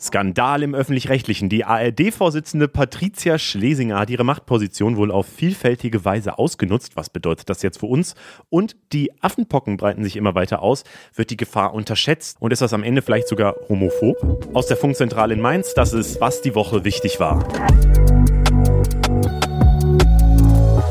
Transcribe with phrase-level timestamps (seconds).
[0.00, 1.48] Skandal im Öffentlich-Rechtlichen.
[1.48, 6.96] Die ARD-Vorsitzende Patricia Schlesinger hat ihre Machtposition wohl auf vielfältige Weise ausgenutzt.
[6.96, 8.14] Was bedeutet das jetzt für uns?
[8.48, 10.84] Und die Affenpocken breiten sich immer weiter aus.
[11.14, 12.36] Wird die Gefahr unterschätzt?
[12.38, 14.16] Und ist das am Ende vielleicht sogar homophob?
[14.54, 17.44] Aus der Funkzentrale in Mainz, das ist, was die Woche wichtig war.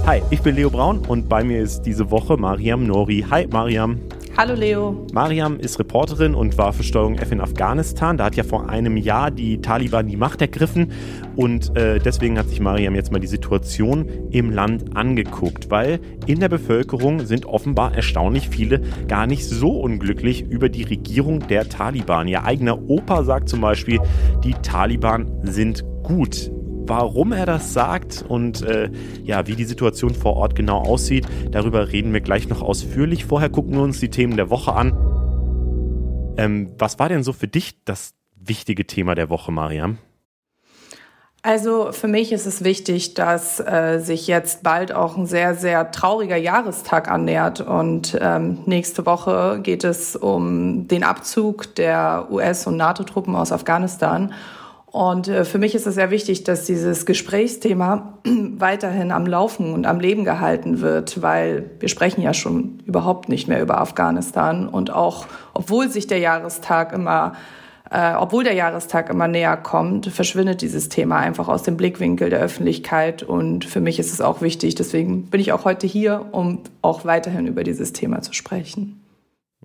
[0.05, 3.25] Hi, ich bin Leo Braun und bei mir ist diese Woche Mariam Nori.
[3.29, 4.01] Hi, Mariam.
[4.39, 5.07] Hallo Leo.
[5.13, 8.17] Mariam ist Reporterin und war für Steuerung F in Afghanistan.
[8.17, 10.91] Da hat ja vor einem Jahr die Taliban die Macht ergriffen
[11.35, 16.39] und äh, deswegen hat sich Mariam jetzt mal die Situation im Land angeguckt, weil in
[16.39, 22.27] der Bevölkerung sind offenbar erstaunlich viele gar nicht so unglücklich über die Regierung der Taliban.
[22.27, 23.99] Ihr eigener Opa sagt zum Beispiel,
[24.43, 26.51] die Taliban sind gut
[26.87, 28.89] warum er das sagt und äh,
[29.23, 31.27] ja, wie die Situation vor Ort genau aussieht.
[31.51, 33.25] Darüber reden wir gleich noch ausführlich.
[33.25, 34.93] Vorher gucken wir uns die Themen der Woche an.
[36.37, 39.97] Ähm, was war denn so für dich das wichtige Thema der Woche, Mariam?
[41.43, 45.91] Also für mich ist es wichtig, dass äh, sich jetzt bald auch ein sehr, sehr
[45.91, 47.61] trauriger Jahrestag annähert.
[47.61, 54.33] Und ähm, nächste Woche geht es um den Abzug der US- und NATO-Truppen aus Afghanistan.
[54.97, 59.85] Und äh, für mich ist es sehr wichtig, dass dieses Gesprächsthema weiterhin am Laufen und
[59.85, 64.67] am Leben gehalten wird, weil wir sprechen ja schon überhaupt nicht mehr über Afghanistan.
[64.67, 67.33] Und auch, obwohl sich der Jahrestag immer
[67.91, 72.39] äh, obwohl der Jahrestag immer näher kommt, verschwindet dieses Thema einfach aus dem Blickwinkel der
[72.39, 73.21] Öffentlichkeit.
[73.21, 77.05] Und für mich ist es auch wichtig, deswegen bin ich auch heute hier, um auch
[77.05, 78.99] weiterhin über dieses Thema zu sprechen.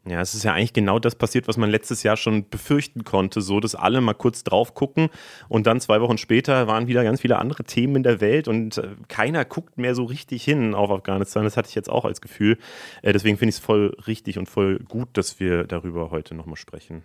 [0.05, 3.41] Ja, es ist ja eigentlich genau das passiert, was man letztes Jahr schon befürchten konnte,
[3.41, 5.11] so dass alle mal kurz drauf gucken
[5.49, 8.79] und dann zwei Wochen später waren wieder ganz viele andere Themen in der Welt und
[8.79, 11.45] äh, keiner guckt mehr so richtig hin auf Afghanistan.
[11.45, 12.59] Das hatte ich jetzt auch als Gefühl.
[13.03, 16.57] Äh, deswegen finde ich es voll richtig und voll gut, dass wir darüber heute nochmal
[16.57, 17.05] sprechen.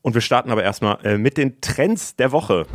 [0.00, 2.66] Und wir starten aber erstmal äh, mit den Trends der Woche.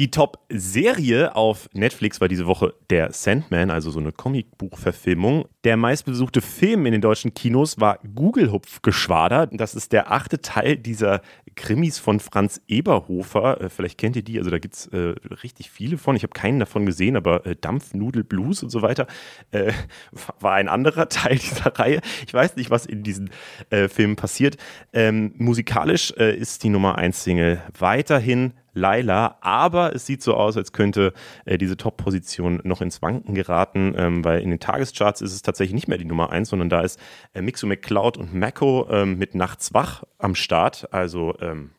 [0.00, 5.44] Die Top-Serie auf Netflix war diese Woche der Sandman, also so eine Comicbuchverfilmung.
[5.64, 9.48] Der meistbesuchte Film in den deutschen Kinos war Google-Hupfgeschwader.
[9.48, 11.20] Das ist der achte Teil dieser
[11.54, 13.60] Krimis von Franz Eberhofer.
[13.60, 16.16] Äh, vielleicht kennt ihr die, also da gibt es äh, richtig viele von.
[16.16, 19.06] Ich habe keinen davon gesehen, aber äh, Dampfnudel Blues und so weiter
[19.50, 19.70] äh,
[20.40, 22.00] war ein anderer Teil dieser Reihe.
[22.26, 23.28] Ich weiß nicht, was in diesen
[23.68, 24.56] äh, Filmen passiert.
[24.94, 30.56] Ähm, musikalisch äh, ist die Nummer 1 Single weiterhin Laila, aber es sieht so aus,
[30.56, 31.12] als könnte
[31.44, 35.74] äh, diese Top-Position noch ins Wanken geraten, ähm, weil in den Tagescharts ist es tatsächlich
[35.74, 37.00] nicht mehr die Nummer 1, sondern da ist
[37.34, 40.92] äh, Mixo McCloud und Mako ähm, mit Nachts wach am Start.
[40.92, 41.70] Also ähm,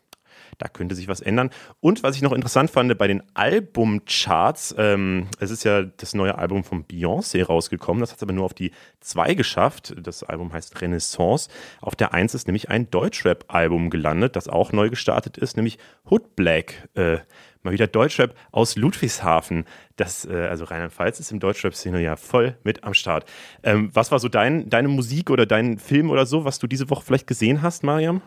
[0.57, 1.49] da könnte sich was ändern.
[1.79, 6.37] Und was ich noch interessant fand bei den Albumcharts, ähm, es ist ja das neue
[6.37, 9.95] Album von Beyoncé rausgekommen, das hat es aber nur auf die 2 geschafft.
[10.01, 11.49] Das Album heißt Renaissance.
[11.81, 15.77] Auf der 1 ist nämlich ein Deutschrap-Album gelandet, das auch neu gestartet ist, nämlich
[16.09, 16.89] Hood Black.
[16.95, 17.19] Äh,
[17.63, 19.65] mal wieder Deutschrap aus Ludwigshafen.
[19.95, 23.25] Das, äh, also Rheinland-Pfalz ist im Deutschrap-Szene ja voll mit am Start.
[23.63, 26.89] Ähm, was war so dein, deine Musik oder dein Film oder so, was du diese
[26.89, 28.21] Woche vielleicht gesehen hast, Mariam?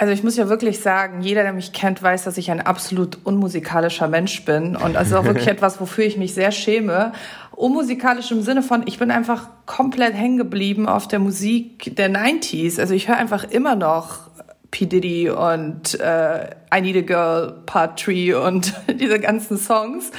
[0.00, 3.18] Also ich muss ja wirklich sagen, jeder, der mich kennt, weiß, dass ich ein absolut
[3.24, 4.76] unmusikalischer Mensch bin.
[4.76, 7.12] Und das ist auch wirklich etwas, wofür ich mich sehr schäme.
[7.50, 12.78] Unmusikalisch im Sinne von, ich bin einfach komplett hängen geblieben auf der Musik der 90s.
[12.78, 14.28] Also ich höre einfach immer noch
[14.70, 14.86] P.
[14.86, 20.12] Diddy und äh, I Need a Girl, Part 3 und diese ganzen Songs.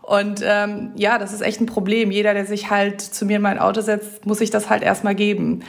[0.00, 2.10] Und ähm, ja, das ist echt ein Problem.
[2.10, 5.14] Jeder, der sich halt zu mir in mein Auto setzt, muss sich das halt erstmal
[5.14, 5.64] geben.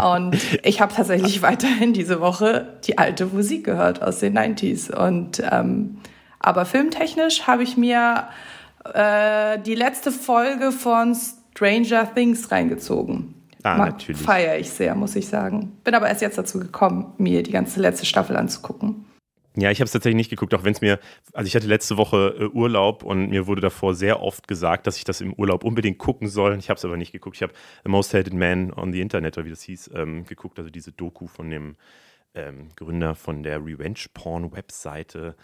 [0.00, 4.94] Und ich habe tatsächlich weiterhin diese Woche die alte Musik gehört aus den 90s.
[4.94, 5.98] Und ähm,
[6.38, 8.28] aber filmtechnisch habe ich mir
[8.92, 13.34] äh, die letzte Folge von Stranger Things reingezogen.
[13.62, 14.20] Ah, natürlich.
[14.20, 15.72] Feiere ich sehr, muss ich sagen.
[15.84, 19.06] Bin aber erst jetzt dazu gekommen, mir die ganze letzte Staffel anzugucken.
[19.56, 20.98] Ja, ich habe es tatsächlich nicht geguckt, auch wenn es mir,
[21.32, 24.96] also ich hatte letzte Woche äh, Urlaub und mir wurde davor sehr oft gesagt, dass
[24.96, 26.58] ich das im Urlaub unbedingt gucken soll.
[26.58, 27.36] Ich habe es aber nicht geguckt.
[27.36, 27.52] Ich habe
[27.84, 30.90] The Most Hated Man on the Internet, oder wie das hieß, ähm, geguckt, also diese
[30.90, 31.76] Doku von dem
[32.34, 35.36] ähm, Gründer von der Revenge-Porn-Webseite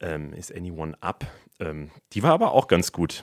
[0.00, 1.24] ähm, Is Anyone Up.
[1.60, 3.22] Ähm, die war aber auch ganz gut.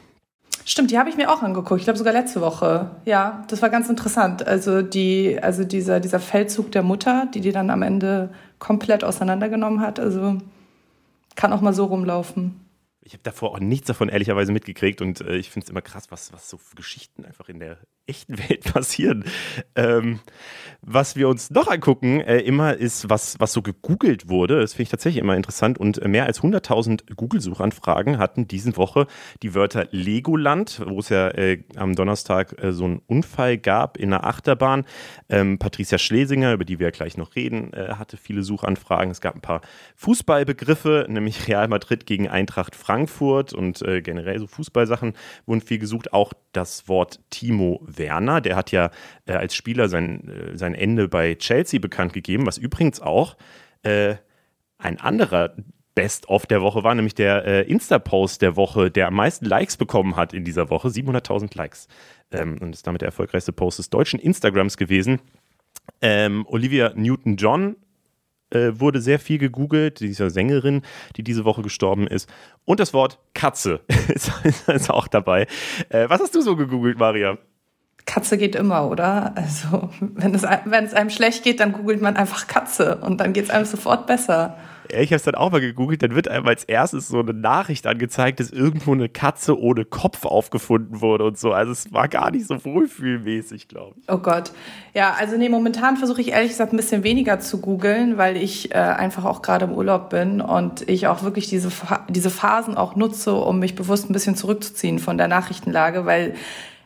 [0.66, 1.80] Stimmt, die habe ich mir auch angeguckt.
[1.80, 2.92] Ich glaube sogar letzte Woche.
[3.06, 4.46] Ja, das war ganz interessant.
[4.46, 8.30] Also die, also dieser, dieser Feldzug der Mutter, die die dann am Ende
[8.60, 10.00] komplett auseinandergenommen hat.
[10.00, 10.38] Also
[11.36, 12.66] kann auch mal so rumlaufen.
[13.02, 16.12] Ich habe davor auch nichts davon ehrlicherweise mitgekriegt und äh, ich finde es immer krass,
[16.12, 17.78] was, was so Geschichten einfach in der
[18.10, 19.24] echten Welt passieren.
[19.76, 20.20] Ähm,
[20.82, 24.62] was wir uns noch angucken, äh, immer ist, was, was so gegoogelt wurde.
[24.62, 25.78] Das finde ich tatsächlich immer interessant.
[25.78, 29.08] Und mehr als 100.000 Google-Suchanfragen hatten diese Woche
[29.44, 34.12] die Wörter Legoland, wo es ja äh, am Donnerstag äh, so einen Unfall gab in
[34.12, 34.86] der Achterbahn.
[35.28, 39.12] Ähm, Patricia Schlesinger, über die wir ja gleich noch reden, äh, hatte viele Suchanfragen.
[39.12, 39.62] Es gab ein paar
[39.96, 45.14] Fußballbegriffe, nämlich Real Madrid gegen Eintracht Frankfurt und äh, generell so Fußballsachen
[45.46, 46.14] wurden viel gesucht.
[46.14, 48.90] Auch das Wort Timo Werner, der hat ja
[49.28, 53.38] äh, als Spieler sein, sein sein Ende bei Chelsea bekannt gegeben, was übrigens auch
[53.84, 54.16] äh,
[54.78, 55.56] ein anderer
[55.96, 60.16] Best-of der Woche war, nämlich der äh, Insta-Post der Woche, der am meisten Likes bekommen
[60.16, 61.88] hat in dieser Woche, 700.000 Likes.
[62.32, 65.20] Ähm, und ist damit der erfolgreichste Post des deutschen Instagrams gewesen.
[66.02, 67.76] Ähm, Olivia Newton-John
[68.52, 70.84] äh, wurde sehr viel gegoogelt, dieser Sängerin,
[71.18, 72.30] die diese Woche gestorben ist.
[72.64, 74.32] Und das Wort Katze ist,
[74.68, 75.48] ist auch dabei.
[75.90, 77.38] Äh, was hast du so gegoogelt, Maria?
[78.06, 79.34] Katze geht immer, oder?
[79.36, 83.34] Also, wenn es, wenn es einem schlecht geht, dann googelt man einfach Katze und dann
[83.34, 84.58] geht es einem sofort besser.
[84.92, 87.86] Ich habe es dann auch mal gegoogelt, dann wird einem als erstes so eine Nachricht
[87.86, 91.54] angezeigt, dass irgendwo eine Katze ohne Kopf aufgefunden wurde und so.
[91.54, 94.10] Also es war gar nicht so wohlfühlmäßig, glaube ich.
[94.10, 94.52] Oh Gott.
[94.96, 98.72] Ja, also nee, momentan versuche ich ehrlich gesagt ein bisschen weniger zu googeln, weil ich
[98.72, 101.70] äh, einfach auch gerade im Urlaub bin und ich auch wirklich diese,
[102.08, 106.34] diese Phasen auch nutze, um mich bewusst ein bisschen zurückzuziehen von der Nachrichtenlage, weil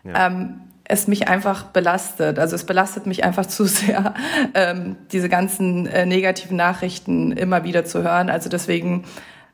[0.04, 0.27] ja.
[0.27, 2.39] ähm, es mich einfach belastet.
[2.39, 4.13] Also es belastet mich einfach zu sehr,
[4.53, 8.30] ähm, diese ganzen äh, negativen Nachrichten immer wieder zu hören.
[8.30, 9.06] Also deswegen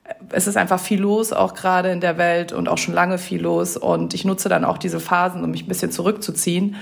[0.03, 3.17] äh, es ist einfach viel los, auch gerade in der Welt und auch schon lange
[3.17, 3.77] viel los.
[3.77, 6.75] Und ich nutze dann auch diese Phasen, um mich ein bisschen zurückzuziehen.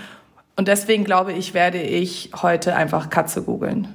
[0.56, 3.88] Und deswegen glaube ich, werde ich heute einfach Katze googeln.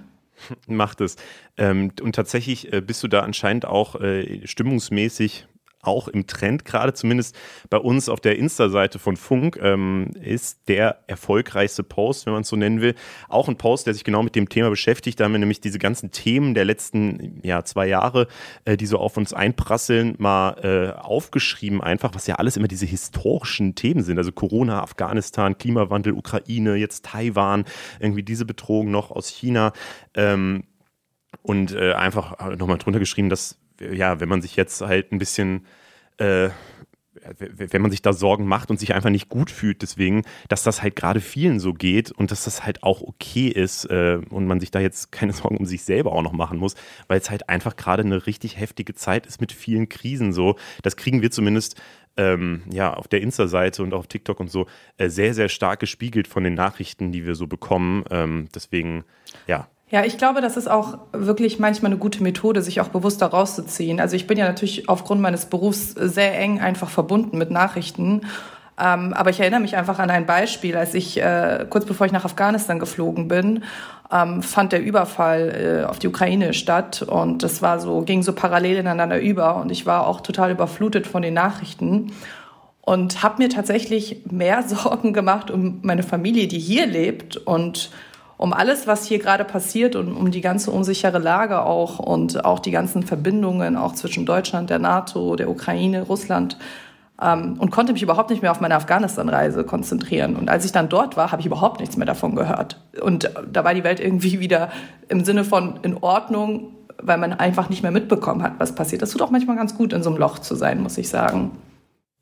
[0.67, 1.17] Macht es.
[1.57, 5.47] Ähm, und tatsächlich äh, bist du da anscheinend auch äh, stimmungsmäßig
[5.83, 7.37] auch im Trend, gerade zumindest
[7.69, 12.49] bei uns auf der Insta-Seite von Funk, ähm, ist der erfolgreichste Post, wenn man es
[12.49, 12.95] so nennen will.
[13.29, 15.19] Auch ein Post, der sich genau mit dem Thema beschäftigt.
[15.19, 18.29] Da haben wir nämlich diese ganzen Themen der letzten ja, zwei Jahre,
[18.65, 22.87] äh, die so auf uns einprasseln, mal äh, aufgeschrieben, einfach, was ja alles immer diese
[22.87, 24.19] historischen Themen sind.
[24.19, 27.65] Also Corona, Afghanistan, Klimawandel, Ukraine, jetzt Taiwan,
[27.99, 29.73] irgendwie diese Bedrohung noch aus China.
[30.15, 30.63] Ähm,
[31.43, 33.59] und äh, einfach nochmal drunter geschrieben, dass
[33.93, 35.67] ja, wenn man sich jetzt halt ein bisschen
[36.19, 36.51] äh,
[37.39, 40.83] wenn man sich da Sorgen macht und sich einfach nicht gut fühlt, deswegen, dass das
[40.83, 44.61] halt gerade vielen so geht und dass das halt auch okay ist äh, und man
[44.61, 46.75] sich da jetzt keine Sorgen um sich selber auch noch machen muss,
[47.09, 50.57] weil es halt einfach gerade eine richtig heftige Zeit ist mit vielen Krisen so.
[50.83, 51.81] Das kriegen wir zumindest
[52.17, 56.29] ähm, ja auf der Insta-Seite und auf TikTok und so äh, sehr, sehr stark gespiegelt
[56.29, 58.05] von den Nachrichten, die wir so bekommen.
[58.11, 59.05] Ähm, deswegen,
[59.47, 63.21] ja, ja, ich glaube, das ist auch wirklich manchmal eine gute Methode, sich auch bewusst
[63.21, 64.01] da rauszuziehen.
[64.01, 68.23] Also ich bin ja natürlich aufgrund meines Berufs sehr eng einfach verbunden mit Nachrichten.
[68.81, 72.13] Ähm, aber ich erinnere mich einfach an ein Beispiel, als ich äh, kurz bevor ich
[72.13, 73.65] nach Afghanistan geflogen bin,
[74.11, 78.33] ähm, fand der Überfall äh, auf die Ukraine statt und das war so ging so
[78.33, 82.13] parallel ineinander über und ich war auch total überflutet von den Nachrichten
[82.81, 87.91] und habe mir tatsächlich mehr Sorgen gemacht um meine Familie, die hier lebt und
[88.43, 92.59] um alles, was hier gerade passiert und um die ganze unsichere Lage auch und auch
[92.59, 96.59] die ganzen Verbindungen auch zwischen Deutschland, der NATO, der Ukraine, Russland
[97.23, 100.35] ähm, und konnte mich überhaupt nicht mehr auf meine Afghanistan-Reise konzentrieren.
[100.35, 102.81] Und als ich dann dort war, habe ich überhaupt nichts mehr davon gehört.
[103.01, 104.71] Und da war die Welt irgendwie wieder
[105.09, 109.03] im Sinne von in Ordnung, weil man einfach nicht mehr mitbekommen hat, was passiert.
[109.03, 111.53] Das tut auch manchmal ganz gut, in so einem Loch zu sein, muss ich sagen.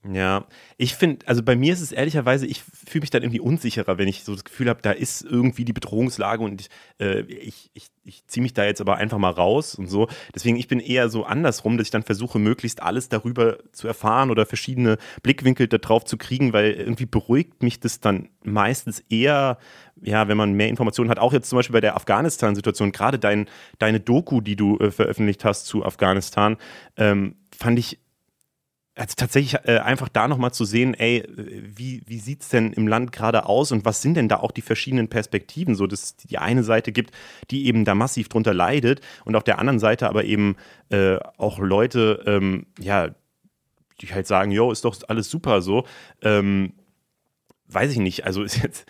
[0.08, 0.47] Ja,
[0.79, 4.08] ich finde, also bei mir ist es ehrlicherweise, ich fühle mich dann irgendwie unsicherer, wenn
[4.08, 6.69] ich so das Gefühl habe, da ist irgendwie die Bedrohungslage und ich,
[6.99, 10.08] äh, ich, ich, ich ziehe mich da jetzt aber einfach mal raus und so.
[10.35, 14.31] Deswegen, ich bin eher so andersrum, dass ich dann versuche, möglichst alles darüber zu erfahren
[14.31, 19.58] oder verschiedene Blickwinkel darauf zu kriegen, weil irgendwie beruhigt mich das dann meistens eher,
[20.01, 21.19] ja, wenn man mehr Informationen hat.
[21.19, 25.44] Auch jetzt zum Beispiel bei der Afghanistan-Situation, gerade dein, deine Doku, die du äh, veröffentlicht
[25.44, 26.56] hast zu Afghanistan,
[26.96, 27.98] ähm, fand ich
[28.97, 32.89] also tatsächlich äh, einfach da nochmal zu sehen, ey, wie, wie sieht es denn im
[32.89, 36.17] Land gerade aus und was sind denn da auch die verschiedenen Perspektiven, so dass es
[36.17, 37.13] die eine Seite gibt,
[37.51, 40.56] die eben da massiv drunter leidet und auf der anderen Seite aber eben
[40.91, 43.15] äh, auch Leute, ähm, ja,
[44.01, 45.87] die halt sagen, jo, ist doch alles super so.
[46.23, 46.73] Ähm,
[47.69, 48.87] weiß ich nicht, also ist jetzt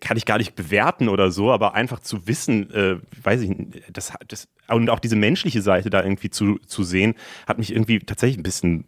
[0.00, 3.82] kann ich gar nicht bewerten oder so, aber einfach zu wissen, äh, weiß ich nicht,
[3.92, 7.14] das, das, und auch diese menschliche Seite da irgendwie zu, zu sehen,
[7.46, 8.86] hat mich irgendwie tatsächlich ein bisschen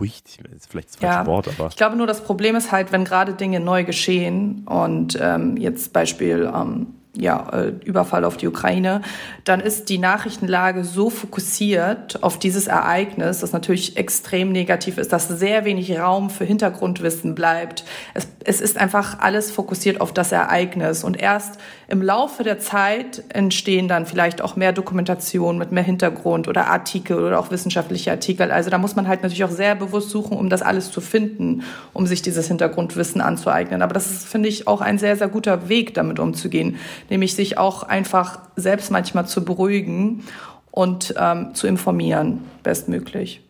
[0.00, 0.38] beruhigt.
[0.68, 1.68] Vielleicht das falsche ja, Wort, aber.
[1.68, 5.92] Ich glaube nur, das Problem ist halt, wenn gerade Dinge neu geschehen und ähm, jetzt
[5.92, 9.02] Beispiel ähm, ja, äh, Überfall auf die Ukraine,
[9.44, 15.28] dann ist die Nachrichtenlage so fokussiert auf dieses Ereignis, das natürlich extrem negativ ist, dass
[15.28, 17.84] sehr wenig Raum für Hintergrundwissen bleibt.
[18.14, 21.02] Es, es ist einfach alles fokussiert auf das Ereignis.
[21.02, 21.58] Und erst
[21.90, 27.18] im Laufe der Zeit entstehen dann vielleicht auch mehr Dokumentationen mit mehr Hintergrund oder Artikel
[27.18, 28.52] oder auch wissenschaftliche Artikel.
[28.52, 31.64] Also da muss man halt natürlich auch sehr bewusst suchen, um das alles zu finden,
[31.92, 33.82] um sich dieses Hintergrundwissen anzueignen.
[33.82, 36.76] Aber das ist, finde ich, auch ein sehr, sehr guter Weg, damit umzugehen
[37.08, 40.24] nämlich sich auch einfach selbst manchmal zu beruhigen
[40.70, 43.42] und ähm, zu informieren, bestmöglich.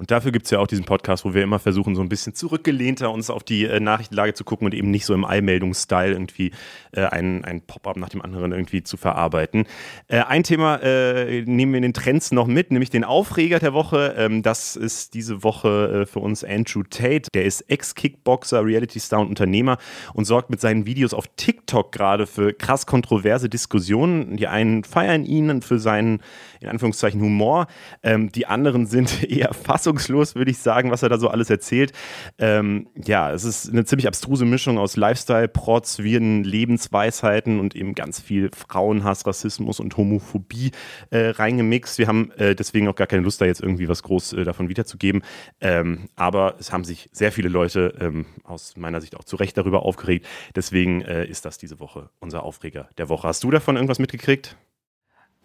[0.00, 2.34] Und dafür gibt es ja auch diesen Podcast, wo wir immer versuchen, so ein bisschen
[2.34, 6.52] zurückgelehnter uns auf die äh, Nachrichtenlage zu gucken und eben nicht so im Eilmeldungsstyle irgendwie
[6.92, 9.66] äh, ein, ein Pop-up nach dem anderen irgendwie zu verarbeiten.
[10.08, 13.74] Äh, ein Thema äh, nehmen wir in den Trends noch mit, nämlich den Aufreger der
[13.74, 14.14] Woche.
[14.16, 17.28] Ähm, das ist diese Woche äh, für uns Andrew Tate.
[17.34, 19.76] Der ist Ex-Kickboxer, Reality-Star und Unternehmer
[20.14, 24.38] und sorgt mit seinen Videos auf TikTok gerade für krass kontroverse Diskussionen.
[24.38, 26.22] Die einen feiern ihn für seinen,
[26.60, 27.66] in Anführungszeichen, Humor.
[28.02, 31.50] Ähm, die anderen sind eher fassungslos fassungslos, würde ich sagen, was er da so alles
[31.50, 31.92] erzählt.
[32.38, 37.94] Ähm, ja, es ist eine ziemlich abstruse Mischung aus Lifestyle, Protz, wirren Lebensweisheiten und eben
[37.94, 40.70] ganz viel Frauenhass, Rassismus und Homophobie
[41.10, 41.98] äh, reingemixt.
[41.98, 44.68] Wir haben äh, deswegen auch gar keine Lust, da jetzt irgendwie was groß äh, davon
[44.68, 45.22] wiederzugeben.
[45.60, 49.56] Ähm, aber es haben sich sehr viele Leute ähm, aus meiner Sicht auch zu Recht
[49.56, 50.26] darüber aufgeregt.
[50.54, 53.26] Deswegen äh, ist das diese Woche unser Aufreger der Woche.
[53.26, 54.56] Hast du davon irgendwas mitgekriegt?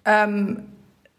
[0.05, 0.74] Ähm,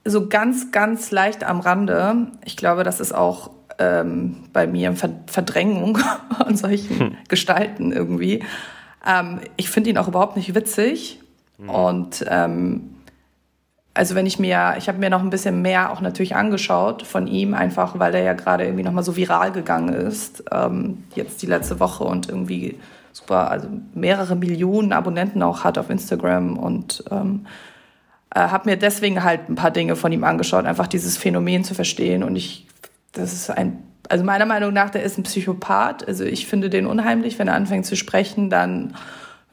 [0.07, 2.29] so ganz, ganz leicht am Rande.
[2.45, 4.95] Ich glaube, das ist auch ähm, bei mir
[5.27, 5.99] Verdrängung
[6.39, 7.17] an solchen hm.
[7.29, 8.45] Gestalten irgendwie.
[9.07, 11.21] Ähm, ich finde ihn auch überhaupt nicht witzig.
[11.59, 11.69] Hm.
[11.69, 12.97] Und ähm,
[13.95, 17.27] also wenn ich mir, ich habe mir noch ein bisschen mehr auch natürlich angeschaut von
[17.27, 21.47] ihm, einfach weil er ja gerade irgendwie nochmal so viral gegangen ist, ähm, jetzt die
[21.47, 22.79] letzte Woche und irgendwie
[23.13, 27.47] super, also mehrere Millionen Abonnenten auch hat auf Instagram und ähm,
[28.37, 31.75] äh, habe mir deswegen halt ein paar Dinge von ihm angeschaut, einfach dieses Phänomen zu
[31.75, 32.23] verstehen.
[32.23, 32.67] Und ich,
[33.13, 36.07] das ist ein, also meiner Meinung nach, der ist ein Psychopath.
[36.07, 37.39] Also ich finde den unheimlich.
[37.39, 38.95] Wenn er anfängt zu sprechen, dann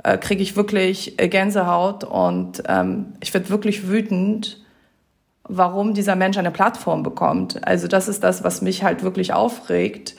[0.04, 4.62] äh, kriege ich wirklich äh, Gänsehaut und ähm, ich werde wirklich wütend,
[5.46, 7.66] warum dieser Mensch eine Plattform bekommt.
[7.66, 10.16] Also das ist das, was mich halt wirklich aufregt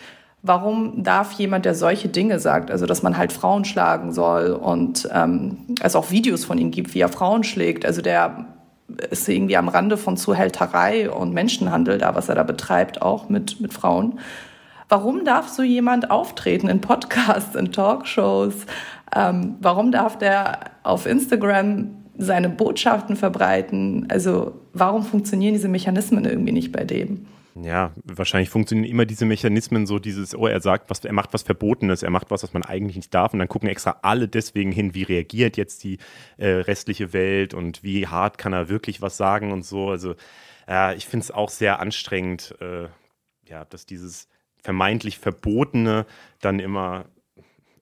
[0.47, 5.09] warum darf jemand, der solche Dinge sagt, also dass man halt Frauen schlagen soll und
[5.11, 8.54] ähm, es auch Videos von ihm gibt, wie er Frauen schlägt, also der
[9.11, 13.61] ist irgendwie am Rande von Zuhälterei und Menschenhandel da, was er da betreibt, auch mit,
[13.61, 14.19] mit Frauen.
[14.89, 18.55] Warum darf so jemand auftreten in Podcasts, in Talkshows?
[19.15, 24.07] Ähm, warum darf der auf Instagram seine Botschaften verbreiten?
[24.11, 27.27] Also warum funktionieren diese Mechanismen irgendwie nicht bei dem?
[27.57, 31.45] Ja, wahrscheinlich funktionieren immer diese Mechanismen so dieses, oh, er sagt, was, er macht was
[31.45, 34.73] Verbotenes, er macht was, was man eigentlich nicht darf und dann gucken extra alle deswegen
[34.73, 35.99] hin, wie reagiert jetzt die
[36.37, 39.91] äh, restliche Welt und wie hart kann er wirklich was sagen und so.
[39.91, 40.17] Also
[40.67, 42.89] äh, ich finde es auch sehr anstrengend, äh,
[43.49, 44.27] ja, dass dieses
[44.61, 46.07] vermeintlich Verbotene
[46.41, 47.05] dann immer,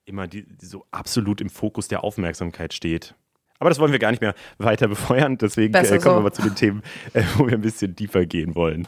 [0.05, 3.15] immer die, so absolut im Fokus der Aufmerksamkeit steht.
[3.57, 6.09] Aber das wollen wir gar nicht mehr weiter befeuern, deswegen äh, kommen so.
[6.15, 8.87] wir mal zu den Themen, äh, wo wir ein bisschen tiefer gehen wollen.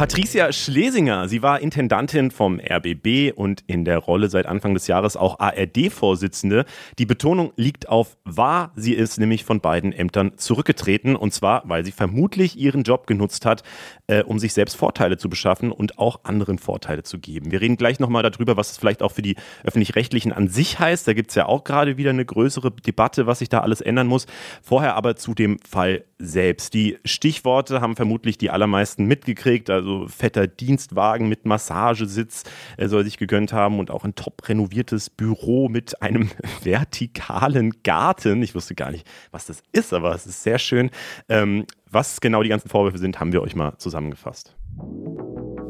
[0.00, 5.14] Patricia Schlesinger, sie war Intendantin vom RBB und in der Rolle seit Anfang des Jahres
[5.14, 6.64] auch ARD-Vorsitzende.
[6.98, 8.72] Die Betonung liegt auf war.
[8.76, 13.44] Sie ist nämlich von beiden Ämtern zurückgetreten und zwar, weil sie vermutlich ihren Job genutzt
[13.44, 13.62] hat,
[14.10, 17.52] äh, um sich selbst Vorteile zu beschaffen und auch anderen Vorteile zu geben.
[17.52, 21.06] Wir reden gleich nochmal darüber, was es vielleicht auch für die Öffentlich-Rechtlichen an sich heißt.
[21.06, 24.08] Da gibt es ja auch gerade wieder eine größere Debatte, was sich da alles ändern
[24.08, 24.26] muss.
[24.62, 26.74] Vorher aber zu dem Fall selbst.
[26.74, 29.70] Die Stichworte haben vermutlich die allermeisten mitgekriegt.
[29.70, 32.44] Also fetter Dienstwagen mit Massagesitz
[32.76, 36.30] er soll sich gegönnt haben und auch ein top renoviertes Büro mit einem
[36.62, 38.42] vertikalen Garten.
[38.42, 40.90] Ich wusste gar nicht, was das ist, aber es ist sehr schön.
[41.28, 44.54] Ähm, was genau die ganzen Vorwürfe sind, haben wir euch mal zusammengefasst.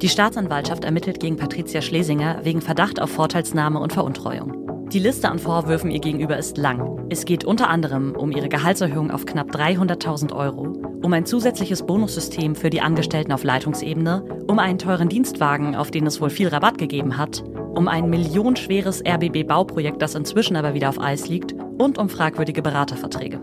[0.03, 4.89] Die Staatsanwaltschaft ermittelt gegen Patricia Schlesinger wegen Verdacht auf Vorteilsnahme und Veruntreuung.
[4.93, 7.07] Die Liste an Vorwürfen ihr gegenüber ist lang.
[7.11, 10.73] Es geht unter anderem um ihre Gehaltserhöhung auf knapp 300.000 Euro,
[11.03, 16.07] um ein zusätzliches Bonussystem für die Angestellten auf Leitungsebene, um einen teuren Dienstwagen, auf den
[16.07, 21.01] es wohl viel Rabatt gegeben hat, um ein millionenschweres RBB-Bauprojekt, das inzwischen aber wieder auf
[21.01, 23.41] Eis liegt, und um fragwürdige Beraterverträge.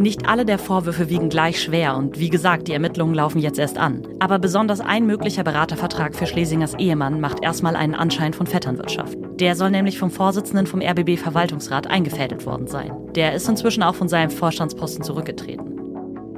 [0.00, 3.76] Nicht alle der Vorwürfe wiegen gleich schwer und wie gesagt, die Ermittlungen laufen jetzt erst
[3.76, 4.08] an.
[4.18, 9.18] Aber besonders ein möglicher Beratervertrag für Schlesingers Ehemann macht erstmal einen Anschein von Vetternwirtschaft.
[9.34, 12.92] Der soll nämlich vom Vorsitzenden vom RBB Verwaltungsrat eingefädelt worden sein.
[13.14, 15.70] Der ist inzwischen auch von seinem Vorstandsposten zurückgetreten.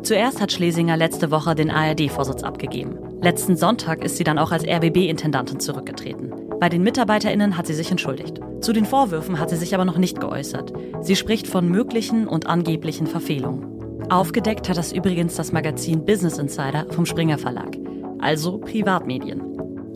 [0.02, 2.98] Zuerst hat Schlesinger letzte Woche den ARD-Vorsitz abgegeben.
[3.20, 6.32] Letzten Sonntag ist sie dann auch als RBB-Intendantin zurückgetreten.
[6.62, 8.38] Bei den MitarbeiterInnen hat sie sich entschuldigt.
[8.60, 10.72] Zu den Vorwürfen hat sie sich aber noch nicht geäußert.
[11.00, 14.04] Sie spricht von möglichen und angeblichen Verfehlungen.
[14.08, 17.76] Aufgedeckt hat das übrigens das Magazin Business Insider vom Springer Verlag,
[18.20, 19.42] also Privatmedien.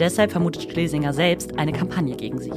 [0.00, 2.50] Deshalb vermutet Schlesinger selbst eine Kampagne gegen sie.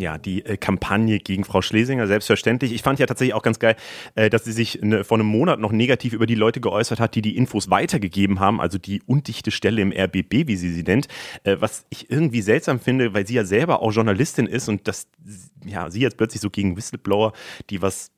[0.00, 2.72] Ja, die äh, Kampagne gegen Frau Schlesinger, selbstverständlich.
[2.72, 3.76] Ich fand ja tatsächlich auch ganz geil,
[4.14, 7.14] äh, dass sie sich ne, vor einem Monat noch negativ über die Leute geäußert hat,
[7.14, 11.08] die die Infos weitergegeben haben, also die undichte Stelle im RBB, wie sie sie nennt.
[11.44, 15.08] Äh, was ich irgendwie seltsam finde, weil sie ja selber auch Journalistin ist und dass
[15.64, 17.32] ja, sie jetzt plötzlich so gegen Whistleblower,
[17.68, 18.10] die was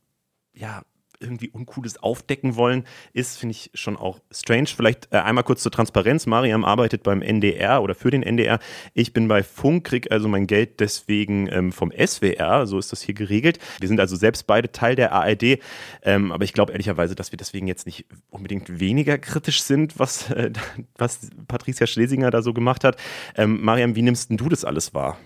[0.54, 0.82] ja,
[1.22, 4.66] irgendwie Uncooles aufdecken wollen, ist, finde ich schon auch strange.
[4.66, 6.26] Vielleicht äh, einmal kurz zur Transparenz.
[6.26, 8.58] Mariam arbeitet beim NDR oder für den NDR.
[8.94, 12.66] Ich bin bei Funk, kriege also mein Geld deswegen ähm, vom SWR.
[12.66, 13.58] So ist das hier geregelt.
[13.78, 15.58] Wir sind also selbst beide Teil der ARD.
[16.02, 20.30] Ähm, aber ich glaube ehrlicherweise, dass wir deswegen jetzt nicht unbedingt weniger kritisch sind, was,
[20.30, 20.50] äh,
[20.96, 22.96] was Patricia Schlesinger da so gemacht hat.
[23.36, 25.18] Ähm, Mariam, wie nimmst du das alles wahr?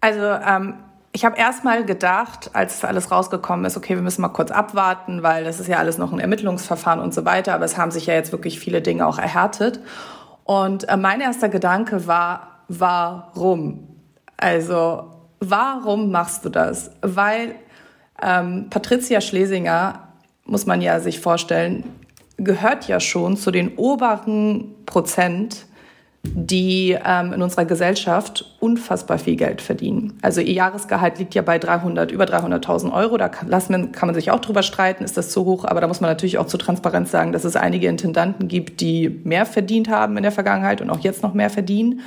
[0.00, 0.74] Also, ähm
[1.14, 5.44] ich habe erstmal gedacht, als alles rausgekommen ist, okay, wir müssen mal kurz abwarten, weil
[5.44, 8.14] das ist ja alles noch ein Ermittlungsverfahren und so weiter, aber es haben sich ja
[8.14, 9.78] jetzt wirklich viele Dinge auch erhärtet.
[10.42, 13.86] Und äh, mein erster Gedanke war, warum?
[14.36, 16.90] Also, warum machst du das?
[17.00, 17.54] Weil
[18.20, 20.08] ähm, Patricia Schlesinger,
[20.46, 21.84] muss man ja sich vorstellen,
[22.38, 25.66] gehört ja schon zu den oberen Prozent
[26.26, 30.18] die ähm, in unserer Gesellschaft unfassbar viel Geld verdienen.
[30.22, 33.18] Also ihr Jahresgehalt liegt ja bei 300, über 300.000 Euro.
[33.18, 35.64] Da kann, man, kann man sich auch drüber streiten, ist das zu hoch.
[35.64, 39.20] Aber da muss man natürlich auch zur Transparenz sagen, dass es einige Intendanten gibt, die
[39.24, 42.00] mehr verdient haben in der Vergangenheit und auch jetzt noch mehr verdienen.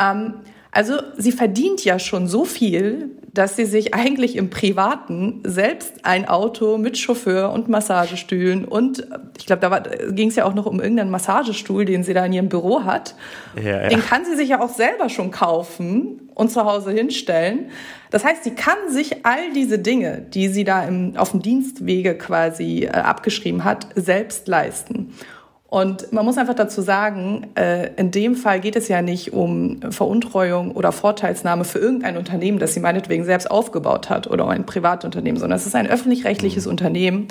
[0.00, 0.34] Ähm,
[0.70, 6.28] also sie verdient ja schon so viel, dass sie sich eigentlich im Privaten selbst ein
[6.28, 9.06] Auto mit Chauffeur und Massagestühlen und
[9.38, 12.32] ich glaube, da ging es ja auch noch um irgendeinen Massagestuhl, den sie da in
[12.32, 13.14] ihrem Büro hat.
[13.56, 13.88] Ja, ja.
[13.88, 17.70] Den kann sie sich ja auch selber schon kaufen und zu Hause hinstellen.
[18.10, 22.16] Das heißt, sie kann sich all diese Dinge, die sie da im, auf dem Dienstwege
[22.16, 25.12] quasi äh, abgeschrieben hat, selbst leisten.
[25.70, 29.80] Und man muss einfach dazu sagen, äh, in dem Fall geht es ja nicht um
[29.90, 35.38] Veruntreuung oder Vorteilsnahme für irgendein Unternehmen, das sie meinetwegen selbst aufgebaut hat oder ein Privatunternehmen,
[35.38, 36.70] sondern es ist ein öffentlich-rechtliches mhm.
[36.70, 37.28] Unternehmen.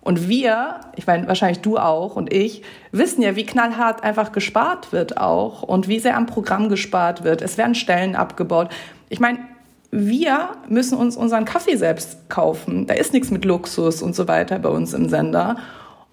[0.00, 4.92] Und wir, ich meine wahrscheinlich du auch und ich, wissen ja, wie knallhart einfach gespart
[4.92, 7.40] wird auch und wie sehr am Programm gespart wird.
[7.40, 8.68] Es werden Stellen abgebaut.
[9.08, 9.38] Ich meine,
[9.92, 12.86] wir müssen uns unseren Kaffee selbst kaufen.
[12.86, 15.56] Da ist nichts mit Luxus und so weiter bei uns im Sender.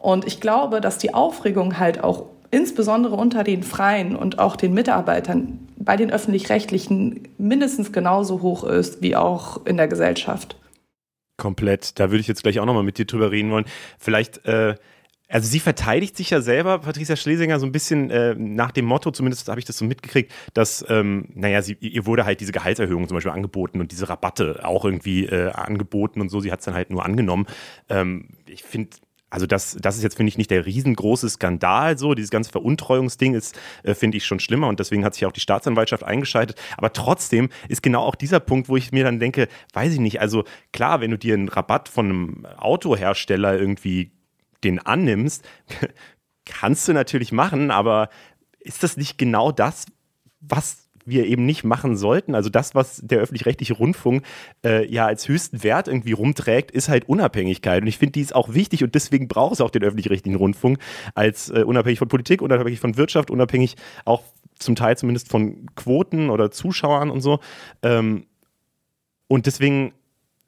[0.04, 4.74] Und ich glaube, dass die Aufregung halt auch insbesondere unter den Freien und auch den
[4.74, 10.58] Mitarbeitern bei den öffentlich-rechtlichen mindestens genauso hoch ist wie auch in der Gesellschaft.
[11.38, 12.00] Komplett.
[12.00, 13.64] Da würde ich jetzt gleich auch nochmal mit dir drüber reden wollen.
[13.98, 14.76] Vielleicht, äh,
[15.30, 19.10] also sie verteidigt sich ja selber, Patricia Schlesinger, so ein bisschen äh, nach dem Motto,
[19.12, 23.08] zumindest habe ich das so mitgekriegt, dass, ähm, naja, sie, ihr wurde halt diese Gehaltserhöhung
[23.08, 26.42] zum Beispiel angeboten und diese Rabatte auch irgendwie äh, angeboten und so.
[26.42, 27.48] Sie hat es dann halt nur angenommen.
[27.88, 28.98] Ähm, ich finde,
[29.34, 32.14] also das, das ist jetzt, finde ich, nicht der riesengroße Skandal so.
[32.14, 35.40] Dieses ganze Veruntreuungsding ist, äh, finde ich, schon schlimmer und deswegen hat sich auch die
[35.40, 36.62] Staatsanwaltschaft eingeschaltet.
[36.78, 40.22] Aber trotzdem ist genau auch dieser Punkt, wo ich mir dann denke, weiß ich nicht,
[40.22, 44.12] also klar, wenn du dir einen Rabatt von einem Autohersteller irgendwie
[44.64, 45.44] den annimmst,
[46.46, 48.10] kannst du natürlich machen, aber
[48.60, 49.88] ist das nicht genau das,
[50.42, 52.36] was wir eben nicht machen sollten.
[52.36, 54.24] Also das, was der öffentlich-rechtliche Rundfunk
[54.66, 57.82] äh, ja als höchsten Wert irgendwie rumträgt, ist halt Unabhängigkeit.
[57.82, 60.80] Und ich finde, die ist auch wichtig und deswegen braucht es auch den öffentlich-rechtlichen Rundfunk
[61.16, 64.24] als äh, unabhängig von Politik, unabhängig von Wirtschaft, unabhängig auch
[64.60, 67.40] zum Teil zumindest von Quoten oder Zuschauern und so.
[67.82, 68.26] Ähm,
[69.28, 69.94] und deswegen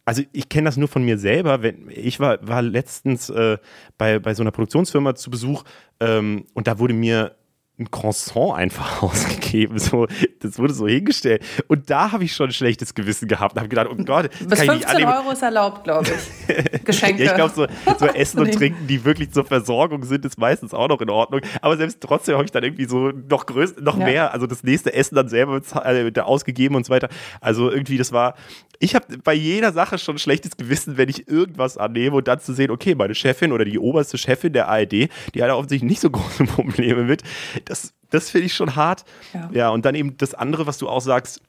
[0.05, 1.63] also ich kenne das nur von mir selber.
[1.63, 3.57] Wenn, ich war, war letztens äh,
[3.97, 5.63] bei, bei so einer Produktionsfirma zu Besuch
[5.99, 7.35] ähm, und da wurde mir
[7.77, 9.79] ein Croissant einfach ausgegeben.
[9.79, 10.07] So,
[10.39, 11.43] das wurde so hingestellt.
[11.67, 14.39] Und da habe ich schon ein schlechtes Gewissen gehabt und habe gedacht, oh Gott, Bis
[14.39, 15.11] kann 15 ich nicht annehmen.
[15.11, 16.83] Euro ist erlaubt, glaube ich.
[16.85, 17.23] Geschenke.
[17.23, 17.67] ja, ich glaube, so,
[17.99, 21.41] so Essen und Trinken, die wirklich zur Versorgung sind, ist meistens auch noch in Ordnung.
[21.61, 24.05] Aber selbst trotzdem habe ich dann irgendwie so noch größer, noch ja.
[24.05, 27.09] mehr, also das nächste Essen dann selber äh, ausgegeben und so weiter.
[27.41, 28.35] Also irgendwie, das war,
[28.79, 32.39] ich habe bei jeder Sache schon ein schlechtes Gewissen, wenn ich irgendwas annehme und dann
[32.39, 36.01] zu sehen, okay, meine Chefin oder die oberste Chefin der ARD, die hat offensichtlich nicht
[36.01, 37.23] so große Probleme mit.
[37.65, 39.05] Das, das finde ich schon hart.
[39.33, 39.49] Ja.
[39.53, 41.41] ja, und dann eben das andere, was du auch sagst,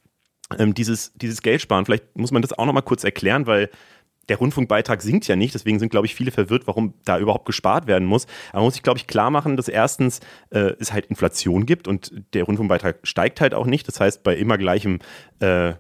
[0.59, 1.85] ähm, dieses, dieses Geldsparen.
[1.85, 3.71] Vielleicht muss man das auch nochmal kurz erklären, weil
[4.29, 7.87] der Rundfunkbeitrag sinkt ja nicht, deswegen sind, glaube ich, viele verwirrt, warum da überhaupt gespart
[7.87, 8.27] werden muss.
[8.51, 11.87] Aber man muss sich, glaube ich, klar machen, dass erstens äh, es halt Inflation gibt
[11.87, 13.87] und der Rundfunkbeitrag steigt halt auch nicht.
[13.87, 14.99] Das heißt, bei immer gleichem
[15.41, 15.75] äh,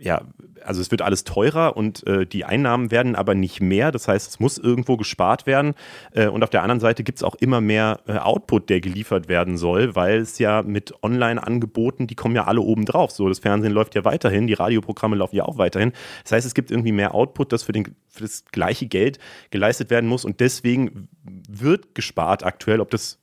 [0.00, 0.22] ja,
[0.64, 3.90] also es wird alles teurer und äh, die Einnahmen werden aber nicht mehr.
[3.90, 5.74] Das heißt, es muss irgendwo gespart werden.
[6.12, 9.28] Äh, und auf der anderen Seite gibt es auch immer mehr äh, Output, der geliefert
[9.28, 13.10] werden soll, weil es ja mit Online-Angeboten, die kommen ja alle oben drauf.
[13.10, 15.92] So, das Fernsehen läuft ja weiterhin, die Radioprogramme laufen ja auch weiterhin.
[16.22, 19.18] Das heißt, es gibt irgendwie mehr Output, das für, den, für das gleiche Geld
[19.50, 20.24] geleistet werden muss.
[20.24, 21.08] Und deswegen
[21.48, 23.18] wird gespart aktuell, ob das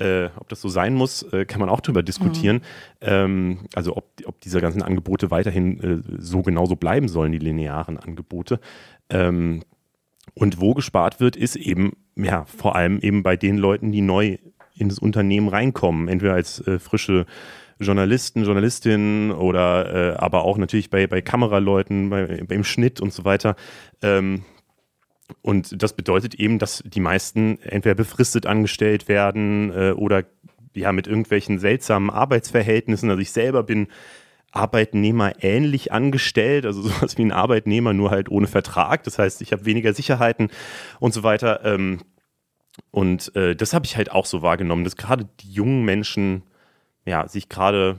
[0.00, 2.56] äh, ob das so sein muss, äh, kann man auch darüber diskutieren.
[2.56, 2.62] Mhm.
[3.02, 7.98] Ähm, also ob, ob diese ganzen Angebote weiterhin äh, so genauso bleiben sollen, die linearen
[7.98, 8.60] Angebote.
[9.08, 9.62] Ähm,
[10.34, 14.38] und wo gespart wird, ist eben, ja, vor allem eben bei den Leuten, die neu
[14.74, 17.26] in das Unternehmen reinkommen, entweder als äh, frische
[17.78, 23.24] Journalisten, Journalistinnen oder äh, aber auch natürlich bei, bei Kameraleuten, bei, beim Schnitt und so
[23.24, 23.56] weiter.
[24.02, 24.44] Ähm,
[25.42, 30.24] und das bedeutet eben, dass die meisten entweder befristet angestellt werden äh, oder
[30.74, 33.10] ja mit irgendwelchen seltsamen Arbeitsverhältnissen.
[33.10, 33.88] Also ich selber bin
[34.52, 39.04] Arbeitnehmer ähnlich angestellt, also sowas wie ein Arbeitnehmer, nur halt ohne Vertrag.
[39.04, 40.50] Das heißt, ich habe weniger Sicherheiten
[40.98, 41.64] und so weiter.
[41.64, 42.00] Ähm,
[42.90, 46.42] und äh, das habe ich halt auch so wahrgenommen, dass gerade die jungen Menschen
[47.04, 47.98] ja sich gerade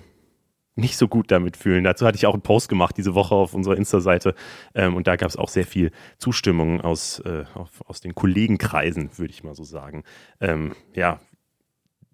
[0.75, 1.83] nicht so gut damit fühlen.
[1.83, 4.35] Dazu hatte ich auch einen Post gemacht diese Woche auf unserer Insta-Seite
[4.73, 9.17] ähm, und da gab es auch sehr viel Zustimmung aus, äh, auf, aus den Kollegenkreisen,
[9.17, 10.03] würde ich mal so sagen.
[10.39, 11.19] Ähm, ja,